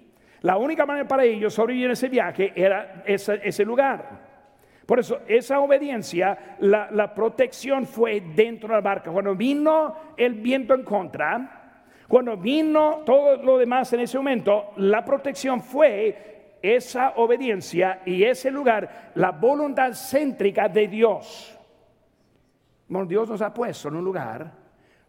La 0.40 0.56
única 0.56 0.87
manera 0.87 1.06
para 1.06 1.24
ellos 1.24 1.52
sobrevivir 1.52 1.87
en 1.87 1.92
ese 1.92 2.09
viaje 2.09 2.52
era 2.54 3.02
ese 3.06 3.64
lugar. 3.64 4.29
Por 4.90 4.98
eso, 4.98 5.20
esa 5.29 5.61
obediencia, 5.61 6.57
la, 6.59 7.14
protección 7.14 7.87
fue 7.87 8.20
dentro 8.20 8.70
de 8.70 8.74
la 8.74 8.81
barca. 8.81 9.12
Cuando 9.12 9.37
vino 9.37 9.94
el 10.16 10.35
viento 10.35 10.74
en 10.74 10.83
contra, 10.83 11.85
cuando 12.09 12.37
vino 12.37 13.05
todo 13.07 13.40
lo 13.40 13.57
demás 13.57 13.92
en 13.92 14.00
ese 14.00 14.16
momento, 14.16 14.72
la 14.79 15.05
protección 15.05 15.62
fue 15.62 16.57
esa 16.61 17.11
obediencia 17.18 18.03
y 18.05 18.24
ese 18.24 18.50
lugar, 18.50 19.12
la 19.14 19.31
voluntad 19.31 19.92
céntrica 19.92 20.68
de 20.68 20.88
Dios. 20.88 21.57
Dios 23.07 23.29
nos 23.29 23.42
ha 23.42 23.55
puesto 23.55 23.87
en 23.87 23.94
un 23.94 24.05
lugar 24.05 24.53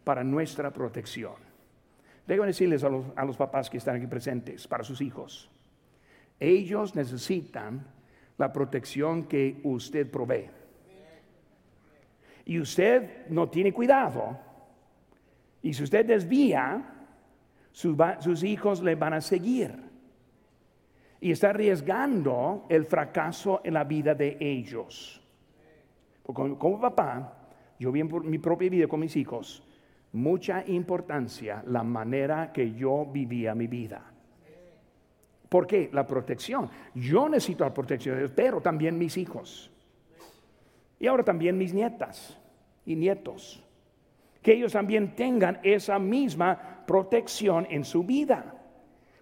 para 0.04 0.22
nuestra 0.22 0.70
protección. 0.70 1.34
Déjenme 2.24 2.46
decirles 2.46 2.84
a 2.84 2.88
los, 2.88 3.04
a 3.16 3.24
los 3.24 3.36
papás 3.36 3.68
que 3.68 3.78
están 3.78 3.96
aquí 3.96 4.06
presentes, 4.06 4.68
para 4.68 4.84
sus 4.84 5.00
hijos, 5.00 5.50
ellos 6.38 6.94
necesitan 6.94 7.84
la 8.42 8.52
protección 8.52 9.28
que 9.28 9.60
usted 9.62 10.10
provee. 10.10 10.50
Y 12.44 12.58
usted 12.58 13.28
no 13.28 13.48
tiene 13.48 13.72
cuidado, 13.72 14.36
y 15.62 15.72
si 15.72 15.84
usted 15.84 16.04
desvía, 16.04 16.64
sus, 17.70 18.42
hijos 18.42 18.82
le 18.82 18.96
van 18.96 19.12
a 19.12 19.20
seguir. 19.20 19.70
Y 21.20 21.30
está 21.30 21.50
arriesgando 21.50 22.66
el 22.68 22.84
fracaso 22.84 23.60
en 23.62 23.74
la 23.74 23.84
vida 23.84 24.12
de 24.16 24.36
ellos. 24.40 25.22
Como, 26.24 26.58
como 26.58 26.80
papá, 26.80 27.46
yo 27.78 27.92
vi 27.92 28.00
en 28.00 28.28
mi 28.28 28.38
propia 28.38 28.68
vida 28.68 28.88
con 28.88 28.98
mis 28.98 29.14
hijos 29.16 29.62
mucha 30.14 30.64
importancia 30.66 31.62
la 31.66 31.84
manera 31.84 32.52
que 32.52 32.72
yo 32.72 33.06
vivía 33.06 33.54
mi 33.54 33.68
vida. 33.68 34.11
¿Por 35.52 35.66
qué? 35.66 35.90
La 35.92 36.06
protección. 36.06 36.70
Yo 36.94 37.28
necesito 37.28 37.62
la 37.62 37.74
protección 37.74 38.14
de 38.14 38.22
Dios, 38.22 38.32
pero 38.34 38.62
también 38.62 38.96
mis 38.96 39.18
hijos. 39.18 39.70
Y 40.98 41.06
ahora 41.06 41.24
también 41.24 41.58
mis 41.58 41.74
nietas 41.74 42.40
y 42.86 42.96
nietos. 42.96 43.62
Que 44.40 44.54
ellos 44.54 44.72
también 44.72 45.14
tengan 45.14 45.60
esa 45.62 45.98
misma 45.98 46.84
protección 46.86 47.66
en 47.68 47.84
su 47.84 48.02
vida. 48.02 48.54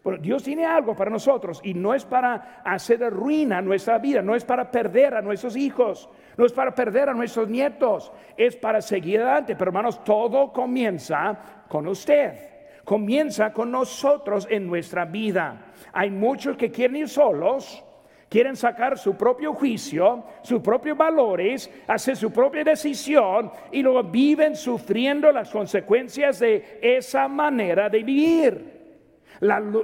Bueno, 0.04 0.22
Dios 0.22 0.44
tiene 0.44 0.64
algo 0.64 0.94
para 0.94 1.10
nosotros 1.10 1.60
y 1.64 1.74
no 1.74 1.94
es 1.94 2.04
para 2.04 2.62
hacer 2.64 3.00
ruina 3.12 3.60
nuestra 3.60 3.98
vida, 3.98 4.22
no 4.22 4.36
es 4.36 4.44
para 4.44 4.70
perder 4.70 5.14
a 5.14 5.22
nuestros 5.22 5.56
hijos, 5.56 6.08
no 6.36 6.46
es 6.46 6.52
para 6.52 6.72
perder 6.72 7.08
a 7.08 7.12
nuestros 7.12 7.48
nietos, 7.48 8.12
es 8.36 8.54
para 8.54 8.80
seguir 8.80 9.20
adelante. 9.20 9.56
Pero 9.56 9.70
hermanos, 9.70 10.04
todo 10.04 10.52
comienza 10.52 11.64
con 11.68 11.88
usted 11.88 12.49
comienza 12.90 13.52
con 13.52 13.70
nosotros 13.70 14.48
en 14.50 14.66
nuestra 14.66 15.04
vida. 15.04 15.66
Hay 15.92 16.10
muchos 16.10 16.56
que 16.56 16.72
quieren 16.72 16.96
ir 16.96 17.08
solos, 17.08 17.84
quieren 18.28 18.56
sacar 18.56 18.98
su 18.98 19.16
propio 19.16 19.54
juicio, 19.54 20.24
sus 20.42 20.60
propios 20.60 20.98
valores, 20.98 21.70
hacer 21.86 22.16
su 22.16 22.32
propia 22.32 22.64
decisión 22.64 23.52
y 23.70 23.80
luego 23.80 24.02
viven 24.02 24.56
sufriendo 24.56 25.30
las 25.30 25.50
consecuencias 25.50 26.40
de 26.40 26.80
esa 26.82 27.28
manera 27.28 27.88
de 27.88 28.02
vivir. 28.02 28.80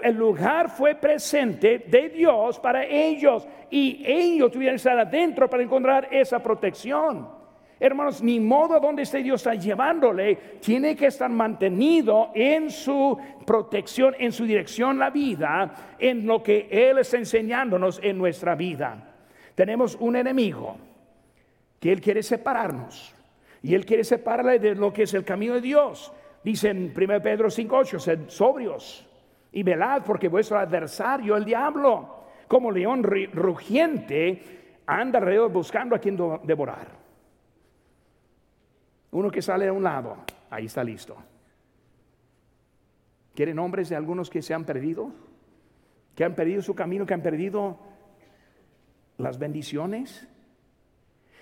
el 0.03 0.15
lugar 0.17 0.69
fue 0.69 0.97
presente 0.97 1.85
de 1.87 2.09
Dios 2.09 2.59
para 2.59 2.85
ellos 2.85 3.47
y 3.71 4.03
ellos 4.05 4.51
tuvieron 4.51 4.73
que 4.73 4.79
estar 4.79 4.99
adentro 4.99 5.49
para 5.49 5.63
encontrar 5.63 6.09
esa 6.11 6.43
protección. 6.43 7.36
Hermanos, 7.79 8.23
ni 8.23 8.41
modo 8.41 8.81
donde 8.81 9.03
este 9.03 9.23
Dios 9.23 9.41
está 9.41 9.55
llevándole, 9.55 10.37
tiene 10.61 10.97
que 10.97 11.07
estar 11.07 11.29
mantenido 11.29 12.31
en 12.35 12.71
su 12.71 13.19
protección, 13.45 14.15
en 14.19 14.33
su 14.33 14.45
dirección 14.47 14.99
la 14.99 15.11
vida, 15.11 15.95
en 15.99 16.27
lo 16.27 16.43
que 16.43 16.69
Él 16.71 16.99
está 16.99 17.19
enseñándonos 17.19 18.01
en 18.03 18.17
nuestra 18.17 18.55
vida. 18.55 19.15
Tenemos 19.55 19.95
un 20.01 20.17
enemigo 20.17 20.77
que 21.79 21.93
Él 21.93 22.01
quiere 22.01 22.23
separarnos 22.23 23.15
y 23.63 23.75
Él 23.75 23.85
quiere 23.85 24.05
separarle 24.05 24.59
de 24.59 24.75
lo 24.75 24.91
que 24.91 25.03
es 25.03 25.13
el 25.13 25.25
camino 25.25 25.55
de 25.55 25.61
Dios. 25.61 26.13
Dice 26.43 26.71
en 26.71 26.95
1 26.97 27.21
Pedro 27.21 27.51
5:8, 27.51 27.99
sed 27.99 28.21
sobrios 28.29 29.07
y 29.53 29.63
velad 29.63 30.03
porque 30.03 30.29
vuestro 30.29 30.59
adversario, 30.59 31.37
el 31.37 31.45
diablo, 31.45 32.25
como 32.49 32.71
león 32.71 33.03
rugiente, 33.03 34.81
anda 34.87 35.19
alrededor 35.19 35.53
buscando 35.53 35.95
a 35.95 35.99
quien 35.99 36.17
devorar. 36.45 37.06
Uno 39.17 39.31
que 39.31 39.41
sale 39.41 39.67
a 39.67 39.73
un 39.73 39.83
lado, 39.83 40.15
ahí 40.51 40.67
está 40.67 40.85
listo. 40.85 41.17
¿Quieren 43.35 43.57
nombres 43.57 43.89
de 43.89 43.97
algunos 43.97 44.29
que 44.29 44.43
se 44.43 44.53
han 44.53 44.67
perdido? 44.67 45.11
Que 46.15 46.23
han 46.23 46.35
perdido 46.35 46.61
su 46.61 46.75
camino, 46.75 47.07
que 47.07 47.15
han 47.15 47.23
perdido 47.23 47.79
las 49.17 49.39
bendiciones. 49.39 50.29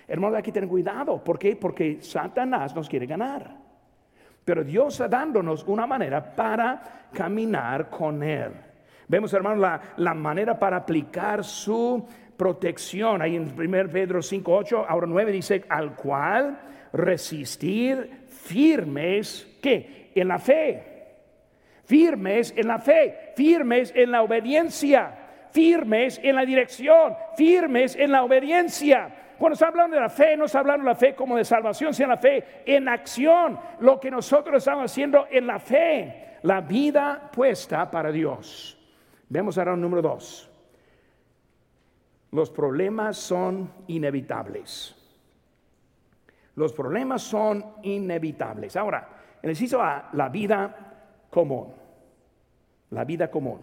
Hermano, 0.07 0.37
hay 0.37 0.43
que 0.43 0.53
tener 0.53 0.69
cuidado. 0.69 1.21
¿Por 1.21 1.37
qué? 1.37 1.57
Porque 1.57 2.01
Satanás 2.01 2.73
nos 2.73 2.87
quiere 2.87 3.07
ganar. 3.07 3.57
Pero 4.45 4.63
Dios 4.63 4.93
está 4.93 5.09
dándonos 5.09 5.65
una 5.65 5.85
manera 5.85 6.33
para 6.33 7.09
caminar 7.11 7.89
con 7.89 8.23
Él. 8.23 8.53
Vemos, 9.09 9.33
hermanos, 9.33 9.59
la, 9.59 9.81
la 9.97 10.13
manera 10.13 10.57
para 10.57 10.77
aplicar 10.77 11.43
su 11.43 12.07
protección. 12.37 13.21
Ahí 13.21 13.35
en 13.35 13.53
1 13.57 13.91
Pedro 13.91 14.21
5, 14.21 14.53
8, 14.53 14.85
ahora 14.87 15.07
9 15.07 15.31
dice, 15.31 15.63
al 15.69 15.95
cual 15.95 16.59
resistir 16.93 18.25
firmes, 18.27 19.57
¿qué? 19.61 20.11
En 20.15 20.27
la 20.27 20.39
fe. 20.39 20.91
Firmes 21.83 22.53
en 22.57 22.67
la 22.67 22.79
fe, 22.79 23.33
firmes 23.35 23.93
en 23.95 24.11
la 24.11 24.23
obediencia, 24.23 25.13
firmes 25.51 26.19
en 26.23 26.35
la 26.35 26.43
dirección, 26.43 27.13
firmes 27.37 27.95
en 27.95 28.11
la 28.11 28.23
obediencia. 28.23 29.07
Cuando 29.37 29.53
está 29.53 29.67
hablando 29.67 29.95
de 29.95 30.01
la 30.01 30.09
fe, 30.09 30.35
no 30.35 30.45
está 30.45 30.59
hablando 30.59 30.83
de 30.83 30.91
la 30.91 30.95
fe 30.95 31.13
como 31.13 31.35
de 31.35 31.45
salvación, 31.45 31.93
sino 31.93 32.09
la 32.09 32.17
fe 32.17 32.63
en 32.65 32.87
acción. 32.87 33.59
Lo 33.81 33.99
que 33.99 34.09
nosotros 34.09 34.57
estamos 34.57 34.91
haciendo 34.91 35.27
en 35.29 35.45
la 35.45 35.59
fe, 35.59 36.37
la 36.41 36.61
vida 36.61 37.29
puesta 37.31 37.91
para 37.91 38.11
Dios. 38.11 38.79
Vemos 39.29 39.57
ahora 39.57 39.73
el 39.73 39.81
número 39.81 40.01
dos. 40.01 40.49
Los 42.31 42.49
problemas 42.49 43.17
son 43.17 43.71
inevitables. 43.87 44.95
Los 46.55 46.73
problemas 46.73 47.21
son 47.21 47.63
inevitables. 47.83 48.75
Ahora, 48.75 49.09
en 49.41 49.49
el 49.49 49.55
la 50.13 50.29
vida 50.29 51.27
común. 51.29 51.73
La 52.91 53.03
vida 53.03 53.29
común. 53.29 53.59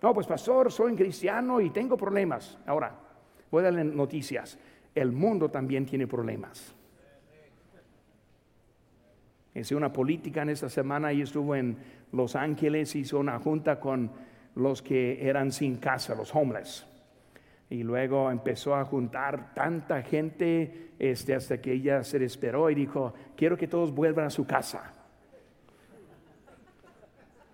No, 0.00 0.14
pues 0.14 0.26
pastor, 0.26 0.70
soy 0.70 0.94
cristiano 0.94 1.60
y 1.60 1.70
tengo 1.70 1.96
problemas. 1.96 2.58
Ahora, 2.66 2.94
voy 3.50 3.60
a 3.60 3.64
darle 3.64 3.84
noticias. 3.84 4.58
El 4.94 5.12
mundo 5.12 5.50
también 5.50 5.86
tiene 5.86 6.06
problemas. 6.06 6.74
Hice 9.54 9.74
una 9.74 9.92
política 9.92 10.42
en 10.42 10.50
esta 10.50 10.68
semana 10.68 11.12
y 11.12 11.22
estuvo 11.22 11.56
en 11.56 11.76
Los 12.12 12.36
Ángeles, 12.36 12.94
hizo 12.94 13.18
una 13.18 13.40
junta 13.40 13.80
con 13.80 14.10
los 14.54 14.82
que 14.82 15.26
eran 15.28 15.50
sin 15.50 15.78
casa, 15.78 16.14
los 16.14 16.32
homeless. 16.34 16.87
Y 17.70 17.82
luego 17.82 18.30
empezó 18.30 18.74
a 18.74 18.84
juntar 18.84 19.52
tanta 19.54 20.02
gente 20.02 20.92
este, 20.98 21.34
hasta 21.34 21.60
que 21.60 21.72
ella 21.72 22.02
se 22.02 22.18
desesperó 22.18 22.70
y 22.70 22.74
dijo, 22.74 23.12
quiero 23.36 23.56
que 23.56 23.68
todos 23.68 23.92
vuelvan 23.92 24.26
a 24.26 24.30
su 24.30 24.46
casa. 24.46 24.92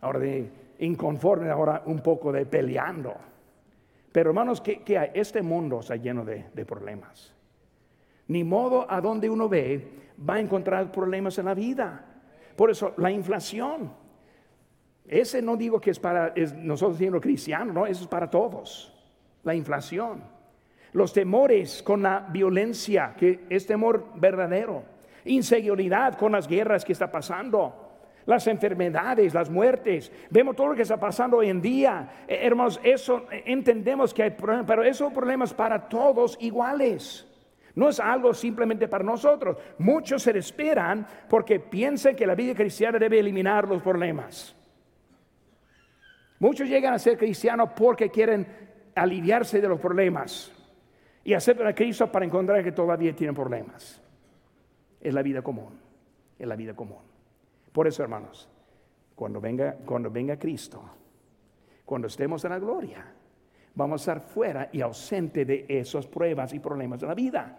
Ahora 0.00 0.20
de 0.20 0.50
inconforme, 0.78 1.50
ahora 1.50 1.82
un 1.86 2.00
poco 2.00 2.30
de 2.30 2.46
peleando. 2.46 3.14
Pero 4.12 4.30
hermanos, 4.30 4.60
¿qué, 4.60 4.82
hay? 4.96 5.10
Este 5.14 5.42
mundo 5.42 5.80
está 5.80 5.96
lleno 5.96 6.24
de, 6.24 6.46
de 6.54 6.64
problemas. 6.64 7.34
Ni 8.28 8.44
modo 8.44 8.86
a 8.88 9.00
donde 9.00 9.28
uno 9.28 9.48
ve 9.48 10.12
va 10.28 10.34
a 10.34 10.40
encontrar 10.40 10.92
problemas 10.92 11.36
en 11.38 11.46
la 11.46 11.54
vida. 11.54 12.04
Por 12.54 12.70
eso 12.70 12.94
la 12.98 13.10
inflación. 13.10 13.92
Ese 15.06 15.42
no 15.42 15.56
digo 15.56 15.80
que 15.80 15.90
es 15.90 15.98
para 15.98 16.32
nosotros 16.56 16.98
siendo 16.98 17.20
cristianos, 17.20 17.74
no, 17.74 17.84
eso 17.84 18.04
es 18.04 18.08
para 18.08 18.30
todos 18.30 18.93
la 19.44 19.54
inflación, 19.54 20.24
los 20.92 21.12
temores 21.12 21.82
con 21.82 22.02
la 22.02 22.26
violencia, 22.30 23.14
que 23.16 23.44
es 23.48 23.66
temor 23.66 24.06
verdadero, 24.16 24.84
inseguridad 25.24 26.16
con 26.16 26.32
las 26.32 26.48
guerras 26.48 26.84
que 26.84 26.92
está 26.92 27.10
pasando, 27.10 27.84
las 28.26 28.46
enfermedades, 28.46 29.34
las 29.34 29.50
muertes. 29.50 30.10
Vemos 30.30 30.56
todo 30.56 30.68
lo 30.68 30.74
que 30.74 30.82
está 30.82 30.98
pasando 30.98 31.38
hoy 31.38 31.50
en 31.50 31.60
día. 31.60 32.24
Eh, 32.26 32.50
eso 32.82 33.26
eh, 33.30 33.42
entendemos 33.46 34.14
que 34.14 34.22
hay 34.22 34.30
problemas, 34.30 34.66
pero 34.66 34.82
esos 34.82 35.12
problemas 35.12 35.52
para 35.52 35.88
todos 35.88 36.36
iguales. 36.40 37.26
No 37.74 37.88
es 37.88 37.98
algo 37.98 38.32
simplemente 38.32 38.86
para 38.86 39.04
nosotros. 39.04 39.56
Muchos 39.78 40.22
se 40.22 40.36
esperan 40.38 41.06
porque 41.28 41.58
piensan 41.58 42.14
que 42.14 42.26
la 42.26 42.34
vida 42.34 42.54
cristiana 42.54 42.98
debe 42.98 43.18
eliminar 43.18 43.68
los 43.68 43.82
problemas. 43.82 44.54
Muchos 46.38 46.68
llegan 46.68 46.94
a 46.94 46.98
ser 46.98 47.18
cristianos 47.18 47.70
porque 47.74 48.10
quieren 48.10 48.63
aliviarse 48.94 49.60
de 49.60 49.68
los 49.68 49.80
problemas 49.80 50.52
y 51.24 51.32
aceptan 51.34 51.66
a 51.66 51.74
Cristo 51.74 52.10
para 52.10 52.24
encontrar 52.24 52.62
que 52.62 52.72
todavía 52.72 53.14
tienen 53.14 53.34
problemas. 53.34 54.00
Es 55.00 55.12
la 55.12 55.22
vida 55.22 55.42
común, 55.42 55.78
es 56.38 56.46
la 56.46 56.56
vida 56.56 56.74
común. 56.74 57.02
Por 57.72 57.86
eso, 57.86 58.02
hermanos, 58.02 58.48
cuando 59.14 59.40
venga, 59.40 59.76
cuando 59.84 60.10
venga 60.10 60.38
Cristo, 60.38 60.82
cuando 61.84 62.08
estemos 62.08 62.44
en 62.44 62.50
la 62.50 62.58
gloria, 62.58 63.04
vamos 63.74 64.00
a 64.00 64.12
estar 64.12 64.28
fuera 64.28 64.68
y 64.72 64.80
ausente 64.80 65.44
de 65.44 65.66
esas 65.68 66.06
pruebas 66.06 66.52
y 66.52 66.60
problemas 66.60 67.00
de 67.00 67.06
la 67.06 67.14
vida. 67.14 67.58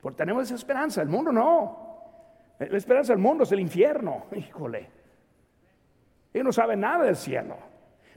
Porque 0.00 0.18
tenemos 0.18 0.44
esa 0.44 0.54
esperanza, 0.54 1.02
el 1.02 1.08
mundo 1.08 1.32
no. 1.32 1.86
La 2.58 2.76
esperanza 2.76 3.12
del 3.12 3.20
mundo 3.20 3.44
es 3.44 3.52
el 3.52 3.60
infierno, 3.60 4.26
híjole. 4.32 4.88
Él 6.32 6.44
no 6.44 6.52
sabe 6.52 6.76
nada 6.76 7.04
del 7.04 7.16
cielo. 7.16 7.56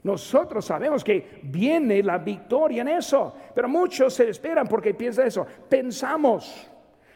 Nosotros 0.02 0.64
sabemos 0.64 1.04
que 1.04 1.40
viene 1.42 2.02
la 2.02 2.18
victoria 2.18 2.82
en 2.82 2.88
eso, 2.88 3.34
pero 3.54 3.68
muchos 3.68 4.14
se 4.14 4.30
esperan 4.30 4.66
porque 4.66 4.94
piensan 4.94 5.26
eso. 5.26 5.46
Pensamos. 5.68 6.70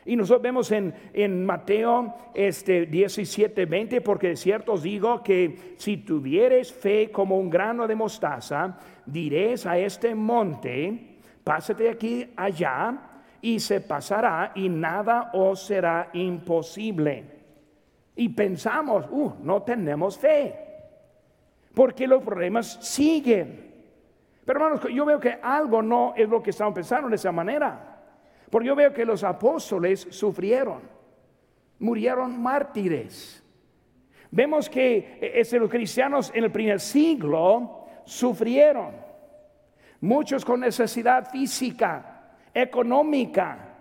Y 0.07 0.17
nosotros 0.17 0.43
vemos 0.43 0.71
en, 0.71 1.47
Mateo 1.47 2.15
este 2.35 2.85
17, 2.85 3.65
20, 3.65 4.01
porque 4.03 4.29
de 4.29 4.37
cierto 4.37 4.75
os 4.75 4.83
digo 4.83 5.23
que 5.23 5.75
si 5.79 5.99
tuvieres 5.99 6.71
fe 6.71 7.11
como 7.11 7.39
un 7.39 7.49
grano 7.49 7.87
de 7.87 7.95
mostaza, 7.95 8.79
diréis 9.07 9.65
a 9.65 9.79
este 9.79 10.15
monte, 10.15 11.17
pásate 11.43 11.89
aquí 11.89 12.31
allá, 12.37 13.13
y 13.41 13.61
se 13.61 13.81
pasará 13.81 14.53
y 14.55 14.69
nada 14.69 15.31
os 15.33 15.65
será 15.65 16.11
imposible. 16.13 17.25
Y 18.17 18.29
pensamos, 18.29 19.07
uh, 19.11 19.33
no 19.43 19.63
tenemos 19.63 20.19
fe 20.19 20.74
porque 21.75 22.07
los 22.07 22.23
problemas 22.23 22.79
siguen. 22.81 23.73
Pero 24.45 24.59
hermanos, 24.65 24.87
yo 24.93 25.05
veo 25.05 25.19
que 25.19 25.39
algo 25.43 25.83
no 25.83 26.15
es 26.17 26.29
lo 26.29 26.43
que 26.43 26.51
estamos 26.51 26.75
pensando 26.75 27.09
de 27.09 27.17
esa 27.17 27.33
manera. 27.33 28.03
Porque 28.51 28.69
yo 28.69 28.77
veo 28.77 28.93
que 28.93 29.05
los 29.05 29.25
apóstoles 29.25 30.07
sufrieron, 30.11 30.83
murieron 31.81 32.41
mártires. 32.41 33.43
Vemos 34.31 34.69
que 34.69 35.19
eh, 35.21 35.59
los 35.59 35.71
cristianos 35.71 36.31
en 36.35 36.45
el 36.45 36.53
primer 36.53 36.81
siglo 36.81 37.87
sufrieron. 38.05 38.93
Muchos 40.01 40.45
con 40.45 40.61
necesidad 40.61 41.31
física, 41.31 42.37
económica, 42.53 43.74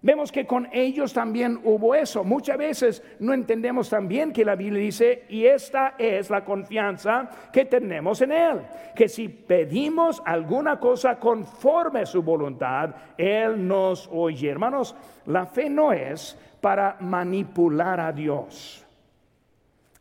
Vemos 0.00 0.30
que 0.30 0.46
con 0.46 0.68
ellos 0.72 1.12
también 1.12 1.60
hubo 1.64 1.94
eso. 1.94 2.22
Muchas 2.22 2.56
veces 2.56 3.02
no 3.18 3.32
entendemos 3.34 3.90
también 3.90 4.32
que 4.32 4.44
la 4.44 4.54
Biblia 4.54 4.80
dice, 4.80 5.24
y 5.28 5.44
esta 5.44 5.94
es 5.98 6.30
la 6.30 6.44
confianza 6.44 7.28
que 7.52 7.64
tenemos 7.64 8.20
en 8.20 8.30
Él, 8.30 8.60
que 8.94 9.08
si 9.08 9.28
pedimos 9.28 10.22
alguna 10.24 10.78
cosa 10.78 11.18
conforme 11.18 12.00
a 12.00 12.06
su 12.06 12.22
voluntad, 12.22 12.94
Él 13.16 13.66
nos 13.66 14.08
oye. 14.12 14.48
Hermanos, 14.48 14.94
la 15.26 15.46
fe 15.46 15.68
no 15.68 15.92
es 15.92 16.38
para 16.60 16.96
manipular 17.00 17.98
a 17.98 18.12
Dios. 18.12 18.84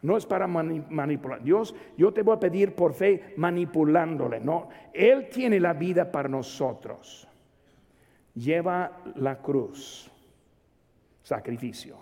No 0.03 0.15
es 0.15 0.27
para 0.27 0.45
manipular. 0.45 1.41
Dios, 1.41 1.73
yo 1.97 2.13
te 2.13 2.21
voy 2.21 2.35
a 2.35 2.39
pedir 2.39 2.75
por 2.75 2.93
fe 2.93 3.33
manipulándole. 3.35 4.39
No, 4.39 4.69
Él 4.93 5.27
tiene 5.29 5.59
la 5.59 5.73
vida 5.73 6.11
para 6.11 6.29
nosotros 6.29 7.26
lleva 8.37 9.01
la 9.15 9.41
cruz, 9.41 10.11
sacrificio. 11.23 11.97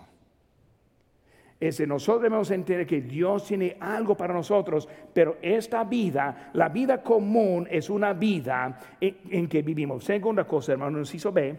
Es 1.58 1.80
nosotros 1.86 2.22
debemos 2.22 2.50
entender 2.50 2.86
que 2.86 3.00
Dios 3.00 3.46
tiene 3.46 3.78
algo 3.80 4.14
para 4.14 4.34
nosotros, 4.34 4.86
pero 5.14 5.38
esta 5.40 5.84
vida, 5.84 6.50
la 6.52 6.68
vida 6.68 7.02
común, 7.02 7.66
es 7.70 7.88
una 7.88 8.12
vida 8.12 8.78
en, 9.00 9.48
que 9.48 9.62
vivimos. 9.62 10.04
Segunda 10.04 10.44
cosa, 10.44 10.72
hermanos, 10.72 11.14
hizo 11.14 11.32
B, 11.32 11.56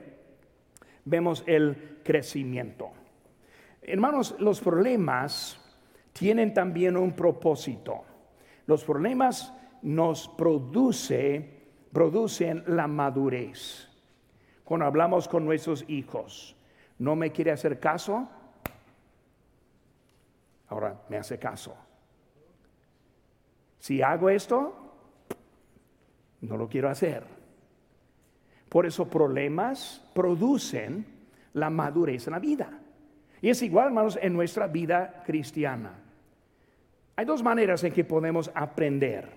vemos 1.04 1.44
el 1.48 1.98
crecimiento. 2.04 2.92
Hermanos, 3.82 4.36
los 4.38 4.62
problemas 4.62 5.60
tienen 6.14 6.54
también 6.54 6.96
un 6.96 7.14
propósito. 7.14 8.04
Los 8.68 8.84
problemas 8.84 9.52
nos 9.82 10.28
produce, 10.28 11.44
producen 11.92 12.64
la 12.68 12.86
madurez 12.86 13.87
cuando 14.68 14.86
hablamos 14.86 15.30
con 15.30 15.46
nuestros 15.46 15.86
hijos. 15.88 16.54
¿No 17.00 17.16
me 17.16 17.32
quiere 17.32 17.52
hacer 17.52 17.80
caso? 17.80 18.28
Ahora 20.68 21.00
me 21.08 21.16
hace 21.16 21.40
caso. 21.40 21.74
Si 23.80 24.02
hago 24.02 24.30
esto, 24.30 24.76
no 26.42 26.58
lo 26.58 26.68
quiero 26.68 26.90
hacer. 26.90 27.24
Por 28.68 28.86
eso 28.86 29.10
problemas 29.10 30.06
producen 30.14 31.06
la 31.54 31.70
madurez 31.70 32.28
en 32.28 32.34
la 32.34 32.40
vida. 32.40 32.70
Y 33.42 33.50
es 33.50 33.62
igual, 33.62 33.88
hermanos, 33.88 34.20
en 34.22 34.34
nuestra 34.34 34.68
vida 34.68 35.24
cristiana. 35.26 35.94
Hay 37.16 37.24
dos 37.24 37.42
maneras 37.42 37.86
en 37.86 37.94
que 37.94 38.04
podemos 38.04 38.52
aprender. 38.54 39.30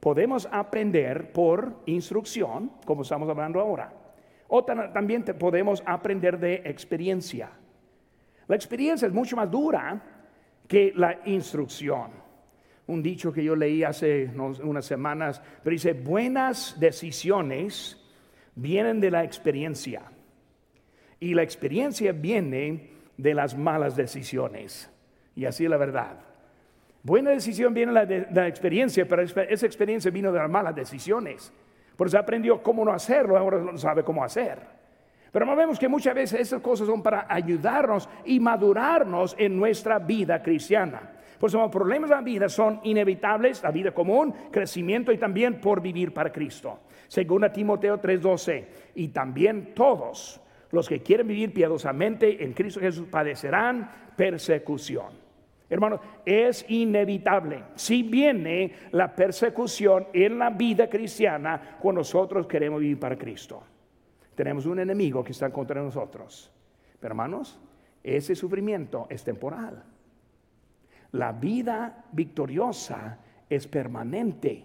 Podemos 0.00 0.48
aprender 0.50 1.32
por 1.32 1.82
instrucción, 1.84 2.72
como 2.86 3.02
estamos 3.02 3.28
hablando 3.28 3.60
ahora. 3.60 4.03
O 4.48 4.64
también 4.64 5.24
podemos 5.38 5.82
aprender 5.86 6.38
de 6.38 6.62
experiencia. 6.64 7.50
La 8.46 8.56
experiencia 8.56 9.06
es 9.06 9.14
mucho 9.14 9.36
más 9.36 9.50
dura 9.50 10.02
que 10.68 10.92
la 10.94 11.20
instrucción. 11.24 12.10
Un 12.86 13.02
dicho 13.02 13.32
que 13.32 13.42
yo 13.42 13.56
leí 13.56 13.82
hace 13.82 14.30
unas 14.36 14.84
semanas, 14.84 15.40
pero 15.62 15.72
dice, 15.72 15.94
buenas 15.94 16.78
decisiones 16.78 17.98
vienen 18.54 19.00
de 19.00 19.10
la 19.10 19.24
experiencia. 19.24 20.02
Y 21.18 21.32
la 21.32 21.42
experiencia 21.42 22.12
viene 22.12 22.90
de 23.16 23.34
las 23.34 23.56
malas 23.56 23.96
decisiones. 23.96 24.90
Y 25.34 25.46
así 25.46 25.64
es 25.64 25.70
la 25.70 25.78
verdad. 25.78 26.18
Buena 27.02 27.30
decisión 27.30 27.74
viene 27.74 28.06
de 28.06 28.26
la, 28.30 28.48
experiencia, 28.48 29.06
pero 29.06 29.22
esa 29.22 29.66
experiencia 29.66 30.10
vino 30.10 30.32
de 30.32 30.38
las 30.38 30.50
malas 30.50 30.74
decisiones. 30.74 31.52
Por 31.96 32.08
eso 32.08 32.18
aprendió 32.18 32.62
cómo 32.62 32.84
no 32.84 32.92
hacerlo, 32.92 33.36
ahora 33.36 33.58
no 33.58 33.78
sabe 33.78 34.02
cómo 34.02 34.24
hacer. 34.24 34.58
Pero 35.30 35.56
vemos 35.56 35.78
que 35.78 35.88
muchas 35.88 36.14
veces 36.14 36.40
esas 36.40 36.60
cosas 36.60 36.86
son 36.86 37.02
para 37.02 37.26
ayudarnos 37.28 38.08
y 38.24 38.38
madurarnos 38.38 39.34
en 39.38 39.56
nuestra 39.56 39.98
vida 39.98 40.42
cristiana. 40.42 41.10
Por 41.40 41.48
eso 41.50 41.58
los 41.58 41.72
problemas 41.72 42.08
de 42.08 42.16
la 42.16 42.22
vida 42.22 42.48
son 42.48 42.80
inevitables, 42.84 43.62
la 43.62 43.72
vida 43.72 43.90
común, 43.90 44.32
crecimiento 44.52 45.12
y 45.12 45.18
también 45.18 45.60
por 45.60 45.82
vivir 45.82 46.14
para 46.14 46.30
Cristo. 46.30 46.78
Según 47.08 47.42
a 47.44 47.52
Timoteo 47.52 48.00
3:12, 48.00 48.64
y 48.94 49.08
también 49.08 49.74
todos 49.74 50.40
los 50.70 50.88
que 50.88 51.02
quieren 51.02 51.26
vivir 51.26 51.52
piadosamente 51.52 52.44
en 52.44 52.52
Cristo 52.52 52.80
Jesús 52.80 53.08
padecerán 53.08 53.90
persecución. 54.16 55.23
Hermanos, 55.68 56.00
es 56.24 56.64
inevitable. 56.68 57.64
Si 57.74 58.02
viene 58.02 58.72
la 58.92 59.14
persecución 59.14 60.08
en 60.12 60.38
la 60.38 60.50
vida 60.50 60.88
cristiana 60.88 61.78
cuando 61.80 62.00
nosotros 62.00 62.46
queremos 62.46 62.80
vivir 62.80 62.98
para 62.98 63.16
Cristo. 63.16 63.62
Tenemos 64.34 64.66
un 64.66 64.80
enemigo 64.80 65.24
que 65.24 65.32
está 65.32 65.50
contra 65.50 65.82
nosotros. 65.82 66.52
Pero 67.00 67.12
hermanos, 67.12 67.58
ese 68.02 68.34
sufrimiento 68.34 69.06
es 69.08 69.24
temporal. 69.24 69.82
La 71.12 71.32
vida 71.32 72.04
victoriosa 72.12 73.18
es 73.48 73.66
permanente. 73.66 74.64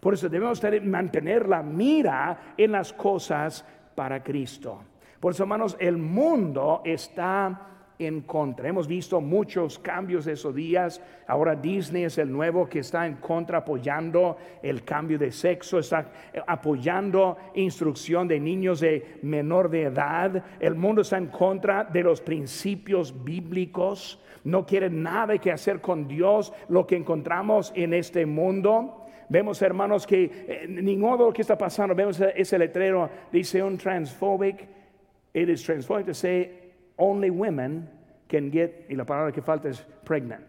Por 0.00 0.14
eso 0.14 0.28
debemos 0.28 0.60
mantener 0.84 1.48
la 1.48 1.62
mira 1.62 2.54
en 2.56 2.72
las 2.72 2.92
cosas 2.92 3.64
para 3.94 4.22
Cristo. 4.22 4.82
Por 5.20 5.32
eso, 5.32 5.44
hermanos, 5.44 5.76
el 5.80 5.96
mundo 5.96 6.82
está 6.84 7.75
en 7.98 8.22
contra. 8.22 8.68
Hemos 8.68 8.86
visto 8.86 9.20
muchos 9.20 9.78
cambios 9.78 10.26
esos 10.26 10.54
días. 10.54 11.00
Ahora 11.26 11.54
Disney 11.54 12.04
es 12.04 12.18
el 12.18 12.30
nuevo 12.30 12.68
que 12.68 12.80
está 12.80 13.06
en 13.06 13.16
contra, 13.16 13.58
apoyando 13.58 14.36
el 14.62 14.84
cambio 14.84 15.18
de 15.18 15.32
sexo, 15.32 15.78
está 15.78 16.10
apoyando 16.46 17.36
instrucción 17.54 18.28
de 18.28 18.40
niños 18.40 18.80
de 18.80 19.18
menor 19.22 19.70
de 19.70 19.84
edad. 19.84 20.44
El 20.60 20.74
mundo 20.74 21.02
está 21.02 21.18
en 21.18 21.28
contra 21.28 21.84
de 21.84 22.02
los 22.02 22.20
principios 22.20 23.24
bíblicos. 23.24 24.20
No 24.44 24.64
quiere 24.64 24.90
nada 24.90 25.38
que 25.38 25.50
hacer 25.50 25.80
con 25.80 26.06
Dios, 26.06 26.52
lo 26.68 26.86
que 26.86 26.96
encontramos 26.96 27.72
en 27.74 27.94
este 27.94 28.26
mundo. 28.26 29.02
Vemos, 29.28 29.60
hermanos, 29.60 30.06
que 30.06 30.24
eh, 30.24 30.66
ni 30.68 30.96
modo 30.96 31.26
lo 31.26 31.32
que 31.32 31.42
está 31.42 31.58
pasando. 31.58 31.94
Vemos 31.94 32.20
ese 32.20 32.58
letrero, 32.58 33.10
dice 33.32 33.62
un 33.62 33.76
transphobic. 33.76 34.68
It 35.34 35.48
is 35.48 35.62
transphobic 35.62 36.06
to 36.06 36.14
only 36.96 37.30
women 37.30 37.88
can 38.28 38.50
get, 38.50 38.86
y 38.88 38.94
la 38.94 39.04
palabra 39.04 39.32
que 39.32 39.42
falta 39.42 39.68
es 39.68 39.80
pregnant. 40.04 40.44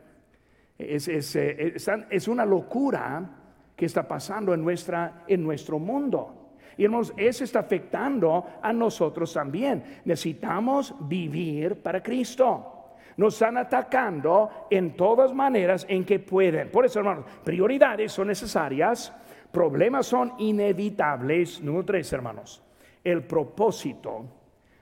Es, 0.78 1.08
es, 1.08 1.36
eh, 1.36 1.74
es, 2.10 2.28
una 2.28 2.46
locura 2.46 3.28
que 3.76 3.86
está 3.86 4.08
pasando 4.08 4.54
en, 4.54 4.64
nuestra, 4.64 5.24
en 5.28 5.44
nuestro 5.44 5.80
mundo. 5.80 6.52
Y 6.78 6.84
hermanos, 6.84 7.14
eso 7.18 7.44
está 7.44 7.60
afectando 7.60 8.46
a 8.62 8.72
nosotros 8.72 9.34
también. 9.34 9.84
Necesitamos 10.06 10.94
vivir 11.08 11.82
para 11.82 12.04
Cristo. 12.04 12.74
Nos 13.18 13.34
están 13.34 13.58
atacando 13.58 14.68
en 14.70 14.96
todas 14.96 15.34
maneras 15.34 15.88
en 15.90 16.06
que 16.06 16.20
pueden. 16.20 16.70
Por 16.70 16.86
eso, 16.86 17.00
hermanos, 17.00 17.26
prioridades 17.44 18.12
son 18.12 18.28
necesarias, 18.28 19.12
problemas 19.52 20.06
son 20.06 20.34
inevitables. 20.38 21.60
Número 21.64 21.86
tres, 21.86 22.14
hermanos, 22.14 22.62
el 23.04 23.24
propósito 23.24 24.26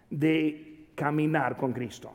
de 0.09 0.74
caminar 0.96 1.58
con 1.58 1.74
Cristo. 1.74 2.14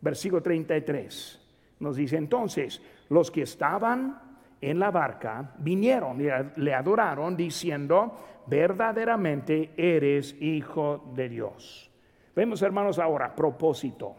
Versículo 0.00 0.42
33 0.42 1.48
nos 1.80 1.96
dice 1.96 2.16
entonces, 2.16 2.82
los 3.08 3.30
que 3.30 3.42
estaban 3.42 4.20
en 4.60 4.78
la 4.78 4.90
barca 4.90 5.54
vinieron 5.58 6.20
y 6.20 6.26
le 6.56 6.74
adoraron 6.74 7.36
diciendo, 7.36 8.42
verdaderamente 8.46 9.72
eres 9.76 10.34
hijo 10.40 11.12
de 11.14 11.28
Dios. 11.28 11.90
Vemos 12.34 12.62
hermanos 12.62 12.98
ahora, 12.98 13.34
propósito. 13.34 14.16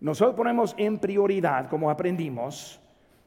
Nosotros 0.00 0.34
ponemos 0.34 0.74
en 0.78 0.98
prioridad, 0.98 1.68
como 1.68 1.90
aprendimos, 1.90 2.80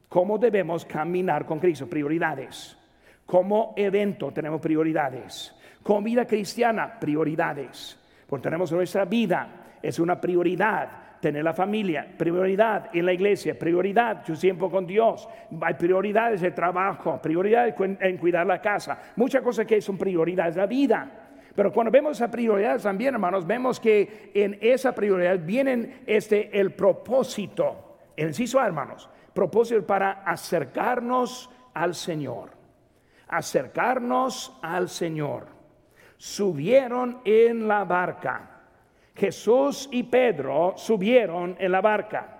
cómo 0.09 0.39
debemos 0.39 0.85
caminar 0.85 1.45
con 1.45 1.59
Cristo, 1.59 1.87
prioridades. 1.87 2.77
Como 3.25 3.73
evento 3.77 4.31
tenemos 4.31 4.59
prioridades. 4.59 5.55
Como 5.83 6.01
vida 6.01 6.25
cristiana, 6.25 6.99
prioridades. 6.99 7.99
Tenemos 8.41 8.71
nuestra 8.71 9.05
vida, 9.05 9.77
es 9.81 9.99
una 9.99 10.19
prioridad. 10.19 10.99
Tener 11.19 11.41
la 11.41 11.53
familia, 11.53 12.05
prioridad 12.17 12.89
en 12.93 13.05
la 13.05 13.13
iglesia, 13.13 13.57
prioridad 13.57 14.25
su 14.25 14.35
tiempo 14.35 14.69
con 14.69 14.85
Dios. 14.85 15.29
Hay 15.61 15.75
prioridades 15.75 16.41
de 16.41 16.51
trabajo, 16.51 17.17
prioridades 17.21 17.75
en 17.79 18.17
cuidar 18.17 18.45
la 18.45 18.59
casa. 18.59 18.99
Muchas 19.15 19.41
cosas 19.41 19.65
que 19.65 19.79
son 19.79 19.97
prioridades 19.97 20.55
de 20.55 20.61
la 20.61 20.67
vida. 20.67 21.11
Pero 21.55 21.71
cuando 21.71 21.91
vemos 21.91 22.17
esa 22.17 22.29
prioridad 22.29 22.81
también, 22.81 23.13
hermanos, 23.13 23.47
vemos 23.47 23.79
que 23.79 24.31
en 24.33 24.57
esa 24.59 24.93
prioridad 24.93 25.39
viene 25.39 26.01
este 26.05 26.59
el 26.59 26.73
propósito. 26.73 27.99
El 28.17 28.27
inciso, 28.27 28.61
hermanos, 28.61 29.09
propósito 29.33 29.85
para 29.85 30.23
acercarnos 30.25 31.49
al 31.73 31.95
Señor. 31.95 32.49
Acercarnos 33.29 34.59
al 34.61 34.89
Señor 34.89 35.52
subieron 36.17 37.21
en 37.25 37.67
la 37.67 37.83
barca. 37.83 38.49
Jesús 39.15 39.89
y 39.91 40.03
Pedro 40.03 40.73
subieron 40.75 41.55
en 41.59 41.71
la 41.71 41.81
barca. 41.81 42.39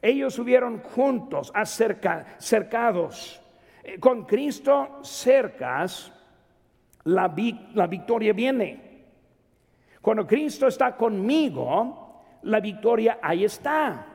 Ellos 0.00 0.34
subieron 0.34 0.80
juntos, 0.80 1.50
acerca, 1.54 2.36
cercados. 2.38 3.42
Eh, 3.82 3.98
con 3.98 4.24
Cristo 4.24 5.00
cercas, 5.02 6.12
la, 7.04 7.34
la 7.74 7.86
victoria 7.86 8.32
viene. 8.32 9.04
Cuando 10.00 10.26
Cristo 10.26 10.68
está 10.68 10.96
conmigo, 10.96 12.22
la 12.42 12.60
victoria 12.60 13.18
ahí 13.20 13.44
está. 13.44 14.06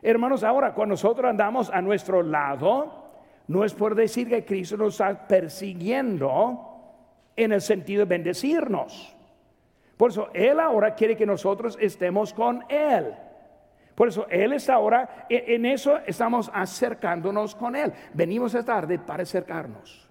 Hermanos, 0.00 0.44
ahora 0.44 0.72
cuando 0.72 0.92
nosotros 0.92 1.28
andamos 1.28 1.70
a 1.70 1.82
nuestro 1.82 2.22
lado, 2.22 3.10
no 3.48 3.64
es 3.64 3.74
por 3.74 3.94
decir 3.94 4.28
que 4.28 4.44
Cristo 4.44 4.76
nos 4.76 4.94
está 4.94 5.26
persiguiendo, 5.26 6.67
en 7.38 7.52
el 7.52 7.60
sentido 7.60 8.00
de 8.00 8.08
bendecirnos. 8.16 9.16
Por 9.96 10.10
eso 10.10 10.28
Él 10.34 10.58
ahora 10.58 10.94
quiere 10.94 11.16
que 11.16 11.24
nosotros 11.24 11.78
estemos 11.80 12.34
con 12.34 12.64
Él. 12.68 13.14
Por 13.94 14.08
eso 14.08 14.26
Él 14.28 14.52
está 14.52 14.74
ahora, 14.74 15.26
e, 15.28 15.54
en 15.54 15.64
eso 15.64 15.98
estamos 16.04 16.50
acercándonos 16.52 17.54
con 17.54 17.76
Él. 17.76 17.92
Venimos 18.12 18.54
esta 18.54 18.74
tarde 18.74 18.98
para 18.98 19.22
acercarnos. 19.22 20.08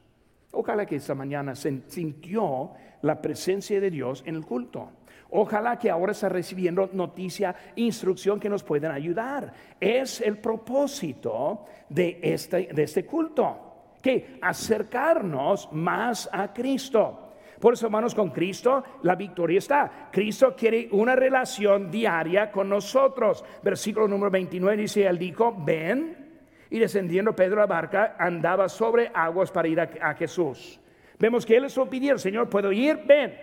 Ojalá 0.51 0.86
que 0.86 0.95
esta 0.95 1.13
mañana 1.13 1.53
se 1.53 1.82
sintió 1.88 2.71
la 3.01 3.21
presencia 3.21 3.80
de 3.80 3.91
Dios 3.91 4.23
en 4.25 4.36
el 4.36 4.45
culto. 4.45 4.91
Ojalá 5.30 5.78
que 5.78 5.89
ahora 5.89 6.13
está 6.13 6.30
recibiendo 6.30 6.89
noticia, 6.93 7.53
instrucción 7.75 8.39
que 8.39 8.47
nos 8.47 8.63
pueden 8.63 8.91
ayudar. 8.91 9.51
Es 9.80 10.21
el 10.21 10.38
propósito 10.38 11.65
de 11.89 12.19
este, 12.23 12.69
de 12.73 12.84
este 12.84 13.05
culto 13.05 13.66
que 14.07 14.37
acercarnos 14.41 15.67
más 15.73 16.29
a 16.31 16.53
Cristo. 16.53 17.33
Por 17.59 17.73
eso, 17.73 17.87
hermanos, 17.87 18.15
con 18.15 18.29
Cristo 18.29 18.81
la 19.03 19.15
victoria 19.15 19.57
está. 19.57 20.09
Cristo 20.11 20.55
quiere 20.55 20.87
una 20.91 21.13
relación 21.13 21.91
diaria 21.91 22.49
con 22.49 22.69
nosotros. 22.69 23.43
Versículo 23.61 24.07
número 24.07 24.31
29 24.31 24.77
dice, 24.77 25.05
él 25.05 25.17
dijo, 25.17 25.53
ven. 25.59 26.25
Y 26.69 26.79
descendiendo 26.79 27.35
Pedro 27.35 27.57
a 27.57 27.61
la 27.61 27.65
barca, 27.65 28.15
andaba 28.17 28.69
sobre 28.69 29.11
aguas 29.13 29.51
para 29.51 29.67
ir 29.67 29.81
a, 29.81 30.13
Jesús. 30.13 30.79
Vemos 31.19 31.45
que 31.45 31.57
él 31.57 31.63
les 31.63 31.77
pidió, 31.89 32.17
Señor, 32.17 32.49
¿puedo 32.49 32.71
ir? 32.71 33.01
Ven. 33.05 33.33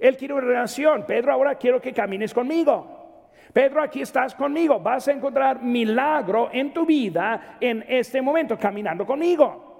Él 0.00 0.16
quiere 0.16 0.34
una 0.34 0.44
relación. 0.44 1.04
Pedro, 1.06 1.32
ahora 1.32 1.54
quiero 1.54 1.80
que 1.80 1.92
camines 1.92 2.34
conmigo. 2.34 3.30
Pedro, 3.52 3.80
aquí 3.80 4.02
estás 4.02 4.34
conmigo. 4.34 4.80
Vas 4.80 5.06
a 5.06 5.12
encontrar 5.12 5.62
milagro 5.62 6.48
en 6.52 6.72
tu 6.72 6.84
vida 6.84 7.56
en 7.60 7.84
este 7.88 8.20
momento, 8.20 8.58
caminando 8.58 9.06
conmigo. 9.06 9.73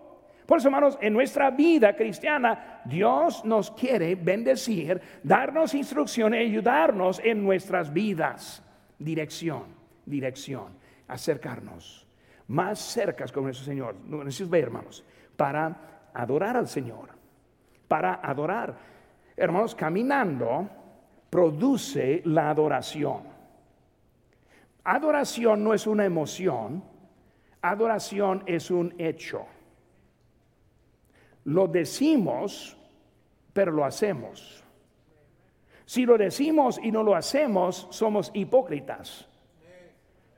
Por 0.47 0.59
eso, 0.59 0.69
hermanos, 0.69 0.99
en 1.01 1.13
nuestra 1.13 1.51
vida 1.51 1.97
cristiana, 1.97 2.83
Dios 2.85 3.45
nos 3.45 3.71
quiere 3.71 4.15
bendecir, 4.15 5.01
darnos 5.23 5.75
instrucción 5.75 6.35
y 6.35 6.39
ayudarnos 6.39 7.21
en 7.25 7.43
nuestras 7.43 7.93
vidas. 7.93 8.63
Dirección, 8.99 9.65
dirección, 10.05 10.77
acercarnos 11.09 12.05
más 12.49 12.79
cerca 12.79 13.27
con 13.29 13.45
nuestro 13.45 13.65
Señor. 13.65 13.97
Hermanos, 14.53 15.05
para 15.37 16.11
adorar 16.13 16.57
al 16.57 16.69
Señor, 16.69 17.11
para 17.89 18.15
adorar. 18.23 18.75
Hermanos, 19.37 19.75
caminando 19.75 20.69
produce 21.31 22.23
la 22.25 22.51
adoración. 22.51 23.23
Adoración 24.85 25.65
no 25.65 25.73
es 25.73 25.87
una 25.87 26.05
emoción, 26.05 26.85
adoración 27.63 28.43
es 28.47 28.71
un 28.71 28.95
hecho. 28.99 29.47
Lo 31.45 31.67
decimos, 31.67 32.77
pero 33.53 33.71
lo 33.73 33.85
hacemos. 33.85 34.65
Si 35.87 36.07
lo 36.07 36.17
decimos 36.17 36.81
y 36.83 36.91
no 36.91 37.03
lo 37.03 37.15
hacemos, 37.15 37.87
somos 37.91 38.31
hipócritas. 38.35 39.29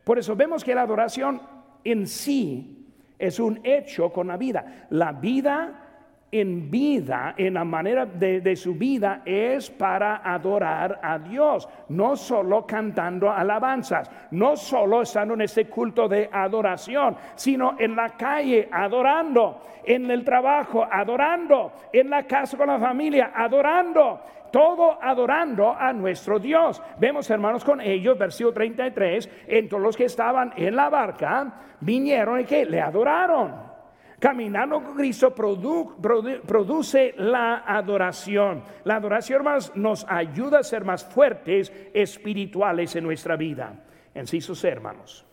Por 0.05 0.19
eso 0.19 0.35
vemos 0.37 0.65
que 0.65 0.75
la 0.75 0.83
adoración 0.83 1.41
en 1.85 2.07
sí 2.07 2.87
es 3.19 3.39
un 3.39 3.61
hecho 3.65 4.13
con 4.13 4.27
la 4.27 4.37
vida. 4.37 4.87
La 4.91 5.13
vida 5.13 5.86
en 6.31 6.71
vida, 6.71 7.35
en 7.37 7.55
la 7.55 7.65
manera 7.65 8.05
de, 8.05 8.57
su 8.57 8.75
vida, 8.75 9.23
es 9.25 9.71
para 9.71 10.17
adorar 10.17 10.99
a 11.03 11.19
Dios, 11.19 11.69
no 11.89 12.17
solo 12.17 12.67
cantando 12.67 13.31
alabanzas, 13.31 14.11
no 14.33 14.57
solo 14.57 15.03
estando 15.03 15.35
en 15.35 15.43
este 15.43 15.67
culto 15.67 16.09
de 16.09 16.29
adoración, 16.31 17.17
sino 17.35 17.77
en 17.79 17.95
la 17.95 18.11
calle 18.11 18.69
adorando, 18.71 19.61
en 19.85 20.11
el 20.11 20.25
trabajo 20.25 20.87
adorando, 20.91 21.73
en 21.93 22.11
la 22.11 22.25
casa 22.25 22.57
con 22.57 22.67
la 22.67 22.79
familia 22.79 23.33
adorando, 23.35 24.21
todo 24.51 24.99
adorando 25.01 25.75
a 25.79 25.93
nuestro 25.93 26.39
Dios. 26.39 26.83
Vemos, 26.99 27.31
hermanos, 27.31 27.65
con 27.65 27.81
ellos, 27.81 28.19
versículo 28.19 28.53
33, 28.53 29.31
en 29.47 29.69
los 29.71 29.97
que 29.97 30.05
estaban 30.07 30.53
en 30.57 30.75
la 30.75 30.89
barca, 30.89 31.53
vinieron 31.81 32.41
y 32.41 32.45
que 32.45 32.65
le 32.65 32.81
adoraron. 32.81 33.76
Caminando 34.19 34.83
con 34.83 34.95
Cristo 34.95 35.35
produce 35.35 37.15
la 37.19 37.65
adoración. 37.67 38.63
La 38.85 38.97
adoración 38.97 39.45
más 39.45 39.77
nos 39.77 40.07
ayuda 40.09 40.61
a 40.61 40.65
ser 40.65 40.85
más 40.85 41.05
fuertes 41.05 41.71
espirituales 41.93 42.97
en 42.97 43.05
nuestra 43.05 43.37
vida. 43.37 43.85
En 44.15 44.27
sí, 44.27 44.41
sus 44.41 44.65
hermanos, 44.65 45.27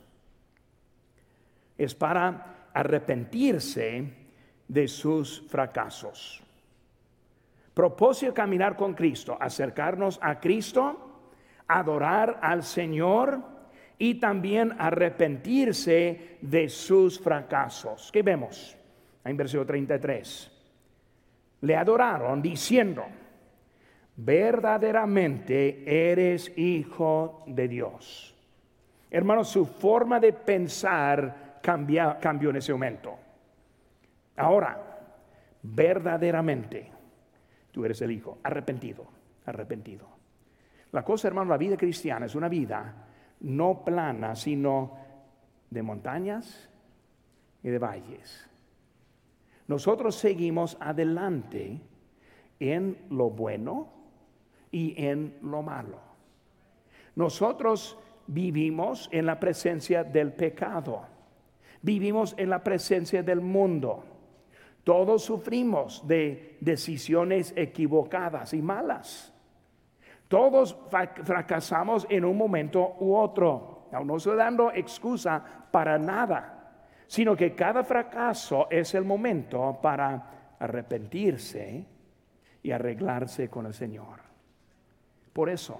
es 1.77 1.95
para 1.95 2.67
arrepentirse 2.73 4.13
de 4.67 4.87
sus 4.89 5.47
fracasos. 5.49 6.41
Propósito 7.73 8.33
caminar 8.33 8.75
con 8.75 8.93
Cristo, 8.93 9.37
acercarnos 9.39 10.19
a 10.21 10.39
Cristo, 10.39 11.21
adorar 11.67 12.39
al 12.41 12.63
Señor 12.63 13.52
y 14.03 14.15
también 14.15 14.75
arrepentirse 14.77 16.37
de 16.41 16.67
sus 16.67 17.21
fracasos. 17.21 18.11
¿Qué 18.11 18.21
vemos? 18.21 18.75
En 19.23 19.37
versículo 19.37 19.65
33. 19.65 20.51
Le 21.61 21.77
adoraron 21.77 22.41
diciendo, 22.41 23.05
verdaderamente 24.17 26.11
eres 26.11 26.51
hijo 26.57 27.45
de 27.47 27.69
Dios. 27.69 28.35
Hermanos, 29.09 29.47
su 29.47 29.65
forma 29.65 30.19
de 30.19 30.33
pensar 30.33 31.59
cambió 31.61 32.49
en 32.49 32.57
ese 32.57 32.73
momento. 32.73 33.17
Ahora, 34.35 34.83
verdaderamente, 35.61 36.91
tú 37.71 37.85
eres 37.85 38.01
el 38.01 38.11
hijo, 38.11 38.39
arrepentido, 38.43 39.05
arrepentido. 39.45 40.09
La 40.91 41.05
cosa, 41.05 41.29
hermano, 41.29 41.51
la 41.51 41.57
vida 41.57 41.77
cristiana 41.77 42.25
es 42.25 42.35
una 42.35 42.49
vida 42.49 43.11
no 43.43 43.83
plana, 43.85 44.35
sino 44.35 44.97
de 45.69 45.83
montañas 45.83 46.69
y 47.61 47.69
de 47.69 47.77
valles. 47.77 48.49
Nosotros 49.67 50.15
seguimos 50.15 50.77
adelante 50.79 51.79
en 52.59 52.97
lo 53.09 53.29
bueno 53.29 53.87
y 54.71 54.93
en 54.97 55.37
lo 55.41 55.61
malo. 55.61 55.99
Nosotros 57.15 57.97
vivimos 58.27 59.09
en 59.11 59.25
la 59.25 59.39
presencia 59.39 60.03
del 60.03 60.33
pecado. 60.33 61.05
Vivimos 61.81 62.33
en 62.37 62.49
la 62.49 62.63
presencia 62.63 63.23
del 63.23 63.41
mundo. 63.41 64.03
Todos 64.83 65.23
sufrimos 65.23 66.05
de 66.07 66.57
decisiones 66.59 67.53
equivocadas 67.55 68.53
y 68.53 68.61
malas. 68.61 69.32
Todos 70.33 70.75
fracasamos 70.89 72.07
en 72.09 72.25
un 72.25 72.35
momento 72.35 72.95
u 73.01 73.13
otro. 73.13 73.83
No 74.03 74.17
estoy 74.17 74.35
dando 74.35 74.71
excusa 74.71 75.45
para 75.69 75.99
nada, 75.99 76.71
sino 77.05 77.35
que 77.35 77.53
cada 77.53 77.83
fracaso 77.83 78.65
es 78.71 78.95
el 78.95 79.05
momento 79.05 79.77
para 79.79 80.55
arrepentirse 80.57 81.85
y 82.63 82.71
arreglarse 82.71 83.47
con 83.47 83.67
el 83.67 83.75
Señor. 83.75 84.21
Por 85.33 85.51
eso, 85.51 85.79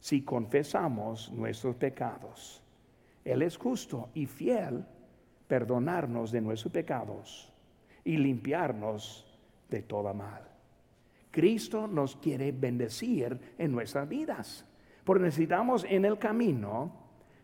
si 0.00 0.22
confesamos 0.22 1.30
nuestros 1.30 1.76
pecados, 1.76 2.64
Él 3.24 3.40
es 3.42 3.56
justo 3.56 4.08
y 4.14 4.26
fiel 4.26 4.84
perdonarnos 5.46 6.32
de 6.32 6.40
nuestros 6.40 6.72
pecados 6.72 7.52
y 8.02 8.16
limpiarnos 8.16 9.32
de 9.70 9.82
toda 9.82 10.12
mal. 10.12 10.55
Cristo 11.36 11.86
nos 11.86 12.16
quiere 12.16 12.50
bendecir 12.50 13.38
en 13.58 13.70
nuestras 13.70 14.08
vidas. 14.08 14.64
Porque 15.04 15.24
necesitamos 15.24 15.84
en 15.86 16.06
el 16.06 16.16
camino, 16.18 16.90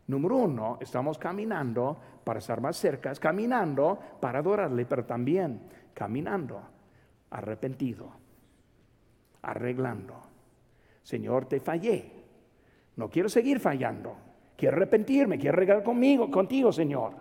número 0.07 0.37
uno, 0.37 0.79
estamos 0.81 1.19
caminando 1.19 1.99
para 2.25 2.39
estar 2.39 2.63
más 2.63 2.79
cerca, 2.79 3.13
caminando 3.17 3.99
para 4.19 4.39
adorarle, 4.39 4.87
pero 4.87 5.05
también 5.05 5.61
caminando 5.93 6.63
arrepentido, 7.29 8.11
arreglando. 9.43 10.15
Señor, 11.03 11.45
te 11.45 11.61
fallé. 11.61 12.13
No 12.97 13.11
quiero 13.11 13.29
seguir 13.29 13.61
fallando. 13.61 14.17
Quiero 14.57 14.77
arrepentirme, 14.77 15.39
quiero 15.39 15.57
arreglar 15.57 15.83
conmigo, 15.83 16.31
contigo, 16.31 16.73
Señor. 16.73 17.13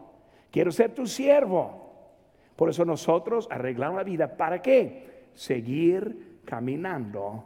Quiero 0.49 0.71
ser 0.71 0.95
tu 0.95 1.05
siervo. 1.05 2.15
Por 2.55 2.69
eso 2.69 2.85
nosotros 2.85 3.49
arreglamos 3.51 3.97
la 3.97 4.03
vida. 4.05 4.37
¿Para 4.37 4.61
qué? 4.61 5.27
Seguir 5.33 6.30
caminando 6.51 7.45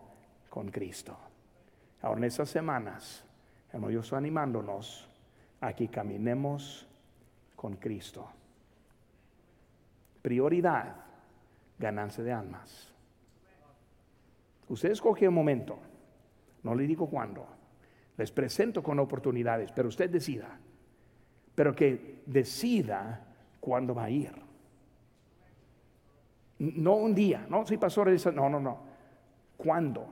con 0.49 0.71
Cristo. 0.71 1.15
Ahora 2.01 2.17
en 2.17 2.23
estas 2.23 2.49
semanas, 2.49 3.23
hermano, 3.71 3.91
yo 3.91 3.99
estoy 3.99 4.17
animándonos 4.17 5.07
a 5.61 5.73
que 5.73 5.89
caminemos 5.89 6.87
con 7.55 7.75
Cristo. 7.75 8.27
Prioridad, 10.23 10.95
ganancia 11.77 12.23
de 12.23 12.33
almas. 12.33 12.91
Usted 14.69 14.89
escoge 14.89 15.27
un 15.27 15.35
momento, 15.35 15.77
no 16.63 16.73
le 16.73 16.87
digo 16.87 17.07
cuándo, 17.07 17.45
les 18.17 18.31
presento 18.31 18.81
con 18.81 18.97
oportunidades, 18.97 19.71
pero 19.71 19.89
usted 19.89 20.09
decida, 20.09 20.57
pero 21.53 21.75
que 21.75 22.23
decida 22.25 23.23
cuándo 23.59 23.93
va 23.93 24.05
a 24.05 24.09
ir. 24.09 24.33
No 26.57 26.95
un 26.95 27.13
día, 27.13 27.45
no, 27.47 27.67
si 27.67 27.77
pastor 27.77 28.09
no, 28.33 28.49
no, 28.49 28.59
no. 28.59 28.84
¿Cuándo? 29.57 30.07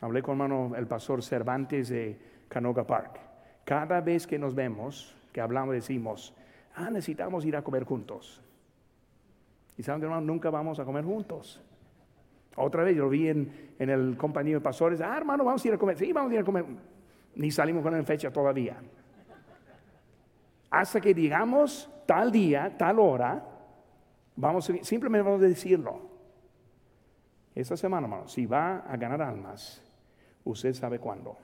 Hablé 0.00 0.22
con 0.22 0.40
hermano 0.40 0.76
el 0.76 0.86
pastor 0.86 1.22
Cervantes 1.22 1.88
de 1.88 2.18
Canoga 2.48 2.86
Park. 2.86 3.20
Cada 3.64 4.00
vez 4.00 4.26
que 4.26 4.38
nos 4.38 4.54
vemos, 4.54 5.16
que 5.32 5.40
hablamos, 5.40 5.74
decimos, 5.74 6.34
ah, 6.74 6.90
necesitamos 6.90 7.44
ir 7.44 7.56
a 7.56 7.62
comer 7.62 7.84
juntos. 7.84 8.42
Y 9.76 9.82
saben 9.82 10.00
que 10.00 10.06
hermano, 10.06 10.26
nunca 10.26 10.50
vamos 10.50 10.78
a 10.78 10.84
comer 10.84 11.04
juntos. 11.04 11.60
Otra 12.56 12.84
vez 12.84 12.96
yo 12.96 13.04
lo 13.04 13.08
vi 13.08 13.28
en, 13.28 13.74
en 13.78 13.90
el 13.90 14.16
compañero 14.16 14.60
de 14.60 14.62
pastores, 14.62 15.00
ah, 15.00 15.16
hermano, 15.16 15.44
vamos 15.44 15.64
a 15.64 15.68
ir 15.68 15.74
a 15.74 15.78
comer. 15.78 15.98
Sí, 15.98 16.12
vamos 16.12 16.30
a 16.30 16.34
ir 16.34 16.40
a 16.40 16.44
comer. 16.44 16.64
Ni 17.36 17.50
salimos 17.50 17.82
con 17.82 17.96
la 17.96 18.02
fecha 18.04 18.30
todavía. 18.30 18.76
Hasta 20.70 21.00
que 21.00 21.14
digamos 21.14 21.90
tal 22.06 22.30
día, 22.30 22.76
tal 22.76 22.98
hora, 22.98 23.42
vamos 24.36 24.70
simplemente 24.82 25.22
vamos 25.22 25.42
a 25.42 25.46
decirlo. 25.46 26.13
Esta 27.54 27.76
semana, 27.76 28.06
hermano, 28.06 28.28
si 28.28 28.46
va 28.46 28.78
a 28.78 28.96
ganar 28.96 29.22
almas, 29.22 29.80
usted 30.44 30.74
sabe 30.74 30.98
cuándo. 30.98 31.38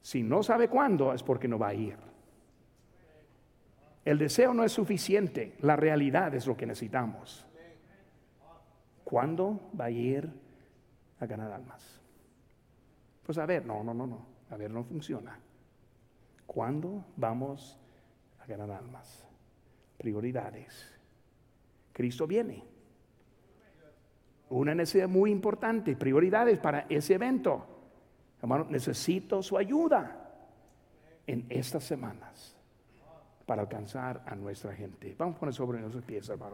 Si 0.00 0.22
no 0.22 0.42
sabe 0.42 0.68
cuándo, 0.68 1.12
es 1.12 1.22
porque 1.22 1.48
no 1.48 1.58
va 1.58 1.68
a 1.68 1.74
ir. 1.74 1.96
El 4.04 4.18
deseo 4.18 4.54
no 4.54 4.64
es 4.64 4.72
suficiente, 4.72 5.56
la 5.60 5.76
realidad 5.76 6.34
es 6.34 6.46
lo 6.46 6.56
que 6.56 6.66
necesitamos. 6.66 7.46
¿Cuándo 9.02 9.70
va 9.78 9.86
a 9.86 9.90
ir 9.90 10.30
a 11.20 11.26
ganar 11.26 11.52
almas? 11.52 12.00
Pues 13.22 13.38
a 13.38 13.46
ver, 13.46 13.64
no, 13.64 13.82
no, 13.82 13.92
no, 13.92 14.06
no, 14.06 14.26
a 14.50 14.56
ver, 14.56 14.70
no 14.70 14.82
funciona. 14.84 15.38
¿Cuándo 16.46 17.04
vamos 17.16 17.78
a 18.40 18.46
ganar 18.46 18.70
almas? 18.70 19.26
Prioridades. 19.98 20.90
Cristo 21.92 22.26
viene 22.26 22.73
una 24.60 24.74
necesidad 24.74 25.08
muy 25.08 25.30
importante, 25.30 25.96
prioridades 25.96 26.58
para 26.58 26.86
ese 26.88 27.14
evento. 27.14 27.66
Hermano, 28.40 28.66
necesito 28.68 29.42
su 29.42 29.56
ayuda 29.56 30.30
en 31.26 31.46
estas 31.48 31.84
semanas 31.84 32.56
para 33.46 33.62
alcanzar 33.62 34.22
a 34.26 34.34
nuestra 34.34 34.74
gente. 34.74 35.14
Vamos 35.18 35.36
a 35.36 35.40
poner 35.40 35.54
sobre 35.54 35.80
nuestros 35.80 36.04
pies, 36.04 36.28
hermano. 36.28 36.52